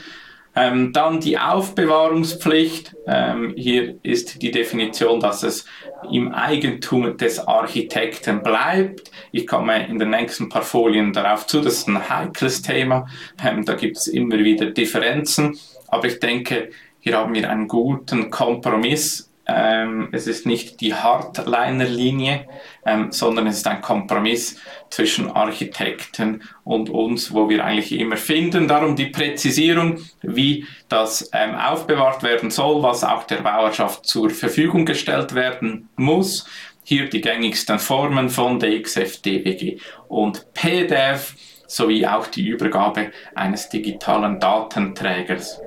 Ähm, 0.55 0.93
dann 0.93 1.19
die 1.19 1.37
Aufbewahrungspflicht. 1.37 2.95
Ähm, 3.07 3.53
hier 3.57 3.95
ist 4.03 4.41
die 4.41 4.51
Definition, 4.51 5.19
dass 5.19 5.41
es 5.41 5.65
im 6.11 6.31
Eigentum 6.31 7.17
des 7.17 7.39
Architekten 7.39 8.43
bleibt. 8.43 9.11
Ich 9.31 9.47
komme 9.47 9.87
in 9.87 9.97
den 9.97 10.11
nächsten 10.11 10.49
paar 10.49 10.61
Folien 10.61 11.11
darauf 11.11 11.47
zu. 11.47 11.61
Das 11.61 11.73
ist 11.73 11.87
ein 11.87 12.07
heikles 12.07 12.61
Thema. 12.61 13.07
Ähm, 13.43 13.65
da 13.65 13.73
gibt 13.73 13.97
es 13.97 14.07
immer 14.07 14.37
wieder 14.37 14.67
Differenzen. 14.67 15.57
Aber 15.87 16.05
ich 16.05 16.19
denke, 16.19 16.69
hier 16.99 17.17
haben 17.17 17.33
wir 17.33 17.49
einen 17.49 17.67
guten 17.67 18.29
Kompromiss 18.29 19.32
ähm, 19.45 20.09
es 20.13 20.27
ist 20.27 20.45
nicht 20.45 20.79
die 20.79 20.93
Hardliner-Linie, 20.93 22.47
ähm, 22.85 23.11
sondern 23.11 23.47
es 23.47 23.57
ist 23.57 23.67
ein 23.67 23.81
Kompromiss 23.81 24.57
zwischen 24.89 25.29
Architekten 25.29 26.43
und 26.63 26.89
uns, 26.89 27.33
wo 27.33 27.49
wir 27.49 27.65
eigentlich 27.65 27.91
immer 27.91 28.15
finden. 28.15 28.67
Darum 28.67 28.95
die 28.95 29.07
Präzisierung, 29.07 29.99
wie 30.21 30.65
das 30.87 31.29
ähm, 31.33 31.55
aufbewahrt 31.55 32.23
werden 32.23 32.51
soll, 32.51 32.81
was 32.83 33.03
auch 33.03 33.25
der 33.25 33.41
Bauerschaft 33.41 34.05
zur 34.05 34.29
Verfügung 34.29 34.85
gestellt 34.85 35.35
werden 35.35 35.89
muss. 35.95 36.45
hier 36.85 37.09
die 37.09 37.21
gängigsten 37.21 37.79
Formen 37.79 38.29
von 38.29 38.59
DXF, 38.59 39.21
DWG 39.21 39.79
und 40.09 40.53
PDF 40.53 41.33
sowie 41.65 42.05
auch 42.05 42.27
die 42.27 42.47
Übergabe 42.47 43.11
eines 43.35 43.69
digitalen 43.69 44.39
Datenträgers. 44.39 45.61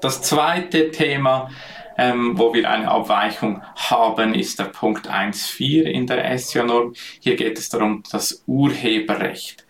Das 0.00 0.22
zweite 0.22 0.90
Thema, 0.90 1.50
ähm, 1.98 2.38
wo 2.38 2.54
wir 2.54 2.70
eine 2.70 2.88
Abweichung 2.88 3.60
haben, 3.74 4.32
ist 4.32 4.60
der 4.60 4.66
Punkt 4.66 5.10
1.4 5.10 5.82
in 5.82 6.06
der 6.06 6.38
SEO-Norm. 6.38 6.94
Hier 7.20 7.36
geht 7.36 7.58
es 7.58 7.68
darum, 7.68 8.04
das 8.10 8.44
Urheberrecht. 8.46 9.66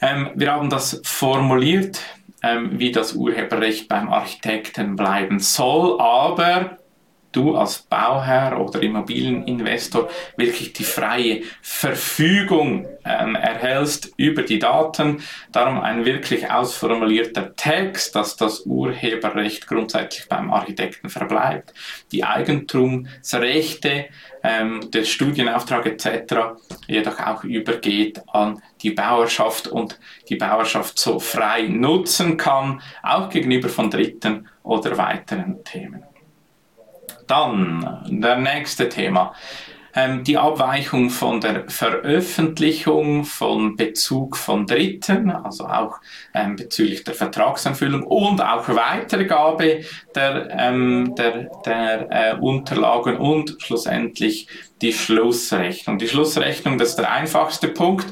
Ähm, 0.00 0.30
wir 0.36 0.52
haben 0.52 0.70
das 0.70 1.02
formuliert, 1.04 2.00
ähm, 2.42 2.78
wie 2.78 2.92
das 2.92 3.14
Urheberrecht 3.14 3.88
beim 3.88 4.08
Architekten 4.08 4.96
bleiben 4.96 5.40
soll, 5.40 6.00
aber 6.00 6.78
du 7.32 7.56
als 7.56 7.78
Bauherr 7.78 8.60
oder 8.60 8.82
Immobilieninvestor 8.82 10.08
wirklich 10.36 10.72
die 10.72 10.84
freie 10.84 11.42
Verfügung 11.62 12.86
ähm, 13.04 13.34
erhältst 13.34 14.12
über 14.16 14.42
die 14.42 14.58
Daten. 14.58 15.22
Darum 15.52 15.80
ein 15.80 16.04
wirklich 16.04 16.50
ausformulierter 16.50 17.54
Text, 17.54 18.14
dass 18.14 18.36
das 18.36 18.66
Urheberrecht 18.66 19.66
grundsätzlich 19.66 20.28
beim 20.28 20.52
Architekten 20.52 21.08
verbleibt. 21.08 21.72
Die 22.12 22.24
Eigentumsrechte, 22.24 24.06
ähm, 24.42 24.90
der 24.90 25.04
Studienauftrag 25.04 25.86
etc. 25.86 26.34
jedoch 26.86 27.20
auch 27.20 27.44
übergeht 27.44 28.22
an 28.32 28.62
die 28.82 28.90
Bauerschaft 28.90 29.68
und 29.68 29.98
die 30.28 30.36
Bauerschaft 30.36 30.98
so 30.98 31.18
frei 31.18 31.62
nutzen 31.68 32.36
kann, 32.36 32.80
auch 33.02 33.28
gegenüber 33.28 33.68
von 33.68 33.90
Dritten 33.90 34.48
oder 34.62 34.96
weiteren 34.96 35.62
Themen. 35.64 36.09
Dann, 37.30 38.02
der 38.08 38.36
nächste 38.36 38.88
Thema. 38.88 39.32
Ähm, 39.94 40.24
die 40.24 40.36
Abweichung 40.36 41.10
von 41.10 41.40
der 41.40 41.68
Veröffentlichung 41.68 43.24
von 43.24 43.76
Bezug 43.76 44.36
von 44.36 44.66
Dritten, 44.66 45.30
also 45.30 45.66
auch 45.66 45.98
ähm, 46.34 46.56
bezüglich 46.56 47.04
der 47.04 47.14
Vertragsanfüllung 47.14 48.04
und 48.04 48.40
auch 48.40 48.68
Weitergabe 48.68 49.80
der, 50.14 50.48
ähm, 50.58 51.14
der, 51.16 51.50
der 51.64 52.08
äh, 52.10 52.36
Unterlagen 52.40 53.16
und 53.16 53.56
schlussendlich 53.60 54.48
die 54.80 54.92
Schlussrechnung. 54.92 55.98
Die 55.98 56.08
Schlussrechnung, 56.08 56.78
das 56.78 56.90
ist 56.90 56.98
der 56.98 57.12
einfachste 57.12 57.68
Punkt. 57.68 58.06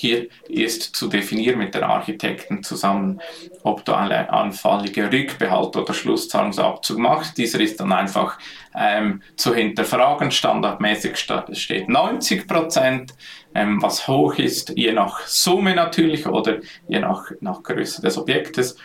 Hier 0.00 0.28
ist 0.48 0.96
zu 0.96 1.08
definieren 1.08 1.58
mit 1.58 1.74
der 1.74 1.86
Architekten 1.86 2.62
zusammen, 2.62 3.20
ob 3.64 3.84
du 3.84 3.92
eine 3.92 4.32
anfallige 4.32 5.12
Rückbehalt 5.12 5.76
oder 5.76 5.92
Schlusszahlungsabzug 5.92 6.96
machst. 6.96 7.36
Dieser 7.36 7.60
ist 7.60 7.80
dann 7.80 7.92
einfach 7.92 8.38
ähm, 8.74 9.20
zu 9.36 9.54
hinterfragen. 9.54 10.30
Standardmäßig 10.30 11.18
steht 11.18 11.90
90 11.90 12.48
Prozent, 12.48 13.12
ähm, 13.54 13.82
was 13.82 14.08
hoch 14.08 14.36
ist, 14.36 14.70
je 14.70 14.92
nach 14.92 15.26
Summe 15.26 15.74
natürlich 15.74 16.26
oder 16.26 16.60
je 16.88 17.00
nach, 17.00 17.30
nach 17.40 17.62
Größe 17.62 18.00
des 18.00 18.16
Objektes. 18.16 18.76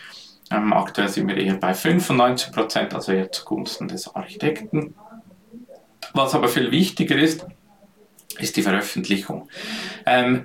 Ähm, 0.50 0.74
aktuell 0.74 1.08
sind 1.08 1.28
wir 1.28 1.38
eher 1.38 1.54
bei 1.54 1.72
95 1.72 2.52
Prozent, 2.52 2.94
also 2.94 3.12
eher 3.12 3.32
zugunsten 3.32 3.88
des 3.88 4.14
Architekten. 4.14 4.94
Was 6.12 6.34
aber 6.34 6.48
viel 6.48 6.70
wichtiger 6.70 7.16
ist, 7.16 7.46
ist 8.38 8.56
die 8.58 8.62
Veröffentlichung. 8.62 9.48
Ähm, 10.04 10.44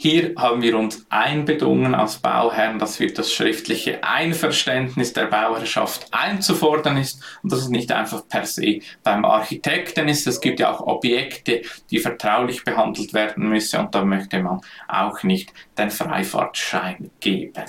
hier 0.00 0.34
haben 0.36 0.62
wir 0.62 0.78
uns 0.78 1.04
einbedungen 1.08 1.92
als 1.92 2.18
Bauherren, 2.18 2.78
dass 2.78 3.00
wir 3.00 3.12
das 3.12 3.32
schriftliche 3.32 4.04
Einverständnis 4.04 5.12
der 5.12 5.26
Bauherrschaft 5.26 6.06
einzufordern 6.12 6.98
ist 6.98 7.20
und 7.42 7.50
dass 7.50 7.62
es 7.62 7.68
nicht 7.68 7.90
einfach 7.90 8.28
per 8.28 8.46
se 8.46 8.78
beim 9.02 9.24
Architekten 9.24 10.06
ist. 10.06 10.28
Es 10.28 10.40
gibt 10.40 10.60
ja 10.60 10.72
auch 10.72 10.82
Objekte, 10.82 11.62
die 11.90 11.98
vertraulich 11.98 12.62
behandelt 12.62 13.12
werden 13.12 13.48
müssen 13.48 13.80
und 13.80 13.92
da 13.92 14.04
möchte 14.04 14.40
man 14.40 14.60
auch 14.86 15.24
nicht 15.24 15.52
den 15.76 15.90
Freifahrtschein 15.90 17.10
geben. 17.18 17.64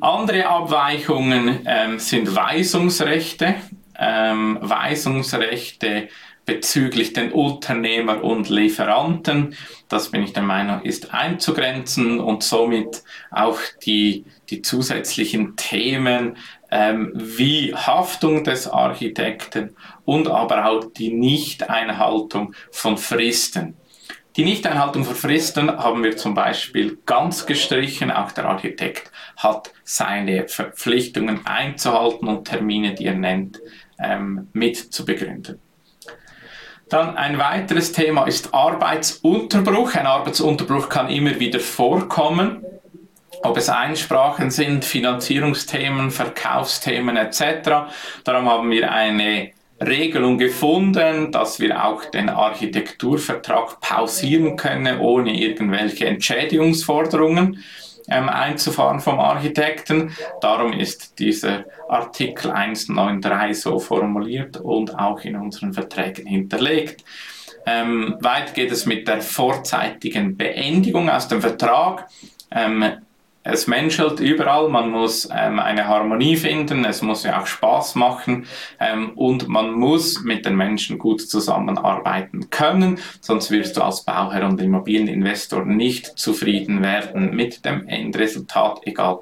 Andere 0.00 0.46
Abweichungen 0.46 1.60
ähm, 1.66 1.98
sind 1.98 2.34
Weisungsrechte. 2.34 3.56
Ähm, 4.00 4.58
Weisungsrechte 4.62 6.08
bezüglich 6.48 7.12
den 7.12 7.30
Unternehmer 7.30 8.24
und 8.24 8.48
Lieferanten. 8.48 9.54
Das 9.90 10.10
bin 10.10 10.22
ich 10.22 10.32
der 10.32 10.42
Meinung, 10.42 10.80
ist 10.80 11.12
einzugrenzen 11.12 12.20
und 12.20 12.42
somit 12.42 13.02
auch 13.30 13.58
die, 13.84 14.24
die 14.48 14.62
zusätzlichen 14.62 15.56
Themen 15.56 16.38
ähm, 16.70 17.12
wie 17.14 17.74
Haftung 17.74 18.44
des 18.44 18.66
Architekten 18.66 19.76
und 20.06 20.26
aber 20.26 20.64
auch 20.64 20.84
die 20.90 21.12
Nichteinhaltung 21.12 22.54
von 22.70 22.96
Fristen. 22.96 23.76
Die 24.36 24.44
Nichteinhaltung 24.44 25.04
von 25.04 25.16
Fristen 25.16 25.70
haben 25.70 26.02
wir 26.02 26.16
zum 26.16 26.32
Beispiel 26.32 26.96
ganz 27.04 27.44
gestrichen. 27.44 28.10
Auch 28.10 28.32
der 28.32 28.46
Architekt 28.46 29.12
hat 29.36 29.70
seine 29.84 30.48
Verpflichtungen 30.48 31.44
einzuhalten 31.44 32.26
und 32.26 32.48
Termine, 32.48 32.94
die 32.94 33.04
er 33.04 33.16
nennt, 33.16 33.60
ähm, 33.98 34.48
mit 34.54 34.76
zu 34.76 35.04
begründen. 35.04 35.60
Dann 36.88 37.16
ein 37.16 37.38
weiteres 37.38 37.92
Thema 37.92 38.26
ist 38.26 38.54
Arbeitsunterbruch. 38.54 39.94
Ein 39.94 40.06
Arbeitsunterbruch 40.06 40.88
kann 40.88 41.10
immer 41.10 41.38
wieder 41.38 41.60
vorkommen. 41.60 42.64
Ob 43.42 43.56
es 43.56 43.68
Einsprachen 43.68 44.50
sind, 44.50 44.84
Finanzierungsthemen, 44.84 46.10
Verkaufsthemen 46.10 47.16
etc. 47.16 47.90
Darum 48.24 48.48
haben 48.48 48.70
wir 48.70 48.90
eine 48.90 49.50
Regelung 49.80 50.38
gefunden, 50.38 51.30
dass 51.30 51.60
wir 51.60 51.84
auch 51.84 52.04
den 52.06 52.30
Architekturvertrag 52.30 53.80
pausieren 53.80 54.56
können, 54.56 54.98
ohne 54.98 55.38
irgendwelche 55.38 56.06
Entschädigungsforderungen 56.06 57.62
ähm, 58.10 58.28
einzufahren 58.28 59.00
vom 59.00 59.20
Architekten. 59.20 60.16
Darum 60.40 60.72
ist 60.72 61.18
dieser 61.18 61.64
Artikel 61.88 62.50
193 62.50 63.60
so 63.60 63.78
formuliert 63.78 64.56
und 64.58 64.98
auch 64.98 65.20
in 65.20 65.36
unseren 65.36 65.72
Verträgen 65.72 66.26
hinterlegt. 66.26 67.04
Ähm, 67.66 68.16
weit 68.20 68.54
geht 68.54 68.72
es 68.72 68.86
mit 68.86 69.08
der 69.08 69.20
vorzeitigen 69.20 70.36
Beendigung 70.36 71.10
aus 71.10 71.28
dem 71.28 71.40
Vertrag. 71.40 72.08
Ähm, 72.50 72.84
es 73.50 73.66
menschelt 73.66 74.20
überall, 74.20 74.68
man 74.68 74.90
muss 74.90 75.26
ähm, 75.34 75.58
eine 75.58 75.88
Harmonie 75.88 76.36
finden, 76.36 76.84
es 76.84 77.00
muss 77.00 77.24
ja 77.24 77.40
auch 77.40 77.46
Spaß 77.46 77.94
machen 77.94 78.46
ähm, 78.78 79.12
und 79.14 79.48
man 79.48 79.72
muss 79.72 80.22
mit 80.22 80.44
den 80.44 80.54
Menschen 80.54 80.98
gut 80.98 81.22
zusammenarbeiten 81.22 82.50
können, 82.50 83.00
sonst 83.20 83.50
wirst 83.50 83.78
du 83.78 83.82
als 83.82 84.02
Bauherr 84.04 84.46
und 84.46 84.60
Immobilieninvestor 84.60 85.64
nicht 85.64 86.18
zufrieden 86.18 86.82
werden 86.82 87.34
mit 87.34 87.64
dem 87.64 87.88
Endresultat, 87.88 88.80
egal 88.84 89.20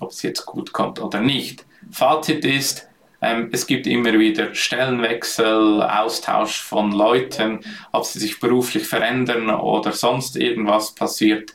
ob 0.00 0.10
es 0.10 0.22
jetzt 0.22 0.46
gut 0.46 0.72
kommt 0.72 0.98
oder 1.00 1.20
nicht. 1.20 1.66
Fazit 1.90 2.46
ist, 2.46 2.88
ähm, 3.20 3.50
es 3.52 3.66
gibt 3.66 3.86
immer 3.86 4.18
wieder 4.18 4.54
Stellenwechsel, 4.54 5.82
Austausch 5.82 6.62
von 6.62 6.92
Leuten, 6.92 7.60
ob 7.92 8.06
sie 8.06 8.20
sich 8.20 8.40
beruflich 8.40 8.86
verändern 8.86 9.50
oder 9.50 9.92
sonst 9.92 10.36
irgendwas 10.36 10.94
passiert. 10.94 11.54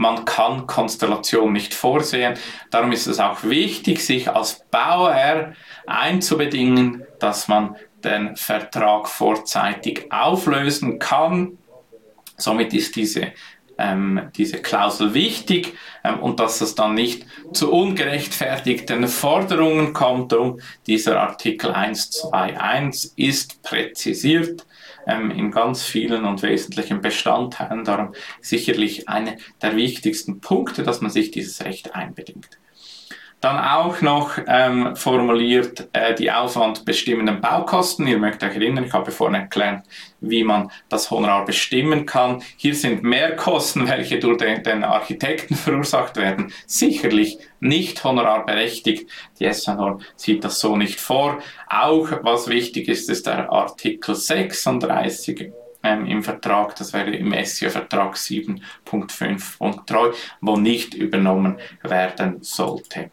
Man 0.00 0.24
kann 0.24 0.66
Konstellation 0.66 1.52
nicht 1.52 1.74
vorsehen. 1.74 2.32
Darum 2.70 2.90
ist 2.90 3.06
es 3.06 3.20
auch 3.20 3.44
wichtig, 3.44 4.02
sich 4.02 4.30
als 4.30 4.64
Bauherr 4.70 5.52
einzubedingen, 5.86 7.04
dass 7.18 7.48
man 7.48 7.76
den 8.02 8.34
Vertrag 8.34 9.08
vorzeitig 9.08 10.10
auflösen 10.10 10.98
kann. 10.98 11.58
Somit 12.38 12.72
ist 12.72 12.96
diese, 12.96 13.32
ähm, 13.80 14.30
diese 14.36 14.58
Klausel 14.58 15.14
wichtig 15.14 15.74
ähm, 16.04 16.20
und 16.20 16.38
dass 16.38 16.60
es 16.60 16.74
dann 16.74 16.94
nicht 16.94 17.26
zu 17.52 17.72
ungerechtfertigten 17.72 19.08
Forderungen 19.08 19.92
kommt. 19.92 20.32
Und 20.32 20.62
dieser 20.86 21.20
Artikel 21.20 21.72
121 21.72 23.12
ist 23.16 23.62
präzisiert 23.62 24.66
ähm, 25.06 25.30
in 25.30 25.50
ganz 25.50 25.82
vielen 25.82 26.24
und 26.24 26.42
wesentlichen 26.42 27.00
Bestandteilen. 27.00 27.84
Darum 27.84 28.14
sicherlich 28.40 29.08
einer 29.08 29.36
der 29.62 29.76
wichtigsten 29.76 30.40
Punkte, 30.40 30.82
dass 30.82 31.00
man 31.00 31.10
sich 31.10 31.30
dieses 31.30 31.64
Recht 31.64 31.94
einbedingt. 31.94 32.59
Dann 33.40 33.58
auch 33.58 34.02
noch 34.02 34.32
ähm, 34.46 34.94
formuliert 34.96 35.88
äh, 35.94 36.14
die 36.14 36.30
aufwandbestimmenden 36.30 37.40
Baukosten. 37.40 38.06
Ihr 38.06 38.18
mögt 38.18 38.44
euch 38.44 38.54
erinnern, 38.54 38.84
ich 38.84 38.92
habe 38.92 39.10
vorhin 39.10 39.40
erklärt, 39.40 39.84
wie 40.20 40.44
man 40.44 40.70
das 40.90 41.10
Honorar 41.10 41.46
bestimmen 41.46 42.04
kann. 42.04 42.42
Hier 42.56 42.74
sind 42.74 43.02
Mehrkosten, 43.02 43.88
welche 43.88 44.18
durch 44.18 44.36
den, 44.36 44.62
den 44.62 44.84
Architekten 44.84 45.54
verursacht 45.56 46.18
werden, 46.18 46.52
sicherlich 46.66 47.38
nicht 47.60 48.04
honorarberechtigt. 48.04 49.08
Die 49.38 49.50
SNOR 49.50 50.00
sieht 50.16 50.44
das 50.44 50.60
so 50.60 50.76
nicht 50.76 51.00
vor. 51.00 51.38
Auch 51.66 52.10
was 52.22 52.48
wichtig 52.48 52.88
ist, 52.88 53.08
ist 53.08 53.26
der 53.26 53.50
Artikel 53.50 54.14
36 54.14 55.50
ähm, 55.82 56.04
im 56.04 56.22
Vertrag, 56.22 56.76
das 56.76 56.92
wäre 56.92 57.10
im 57.10 57.32
SEO-Vertrag 57.32 58.16
7.5.3, 58.16 60.14
wo 60.42 60.56
nicht 60.58 60.92
übernommen 60.92 61.58
werden 61.82 62.42
sollte. 62.42 63.10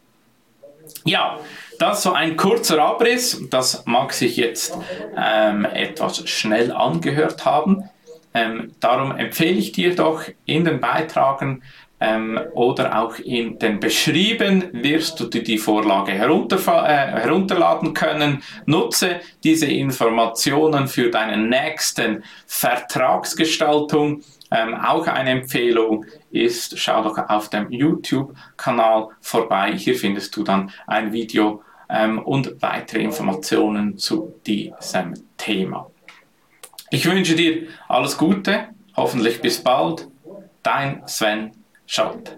Ja, 1.04 1.38
das 1.78 2.02
so 2.02 2.12
ein 2.12 2.36
kurzer 2.36 2.82
Abriss. 2.82 3.40
Das 3.50 3.84
mag 3.86 4.12
sich 4.12 4.36
jetzt 4.36 4.76
ähm, 5.16 5.64
etwas 5.64 6.28
schnell 6.28 6.72
angehört 6.72 7.44
haben. 7.44 7.88
Ähm, 8.34 8.72
darum 8.80 9.16
empfehle 9.16 9.58
ich 9.58 9.72
dir 9.72 9.94
doch 9.94 10.22
in 10.44 10.64
den 10.64 10.80
Beitragen 10.80 11.62
ähm, 12.00 12.38
oder 12.52 13.00
auch 13.00 13.18
in 13.18 13.58
den 13.58 13.80
Beschrieben 13.80 14.68
wirst 14.72 15.20
du 15.20 15.24
die 15.26 15.58
Vorlage 15.58 16.12
äh, 16.12 16.16
herunterladen 16.16 17.94
können. 17.94 18.42
Nutze 18.66 19.20
diese 19.42 19.66
Informationen 19.66 20.86
für 20.88 21.10
deine 21.10 21.36
nächsten 21.36 22.22
Vertragsgestaltung. 22.46 24.22
Ähm, 24.50 24.74
auch 24.74 25.06
eine 25.06 25.30
Empfehlung 25.30 26.06
ist, 26.30 26.78
schau 26.78 27.02
doch 27.02 27.18
auf 27.28 27.50
dem 27.50 27.70
YouTube-Kanal 27.70 29.08
vorbei. 29.20 29.72
Hier 29.76 29.94
findest 29.94 30.36
du 30.36 30.42
dann 30.42 30.70
ein 30.86 31.12
Video 31.12 31.62
ähm, 31.88 32.18
und 32.20 32.60
weitere 32.62 33.02
Informationen 33.02 33.96
zu 33.96 34.34
diesem 34.46 35.14
Thema. 35.36 35.90
Ich 36.90 37.04
wünsche 37.06 37.34
dir 37.34 37.68
alles 37.88 38.16
Gute, 38.16 38.68
hoffentlich 38.96 39.40
bis 39.40 39.62
bald. 39.62 40.08
Dein 40.62 41.02
Sven 41.06 41.52
Schalt. 41.86 42.36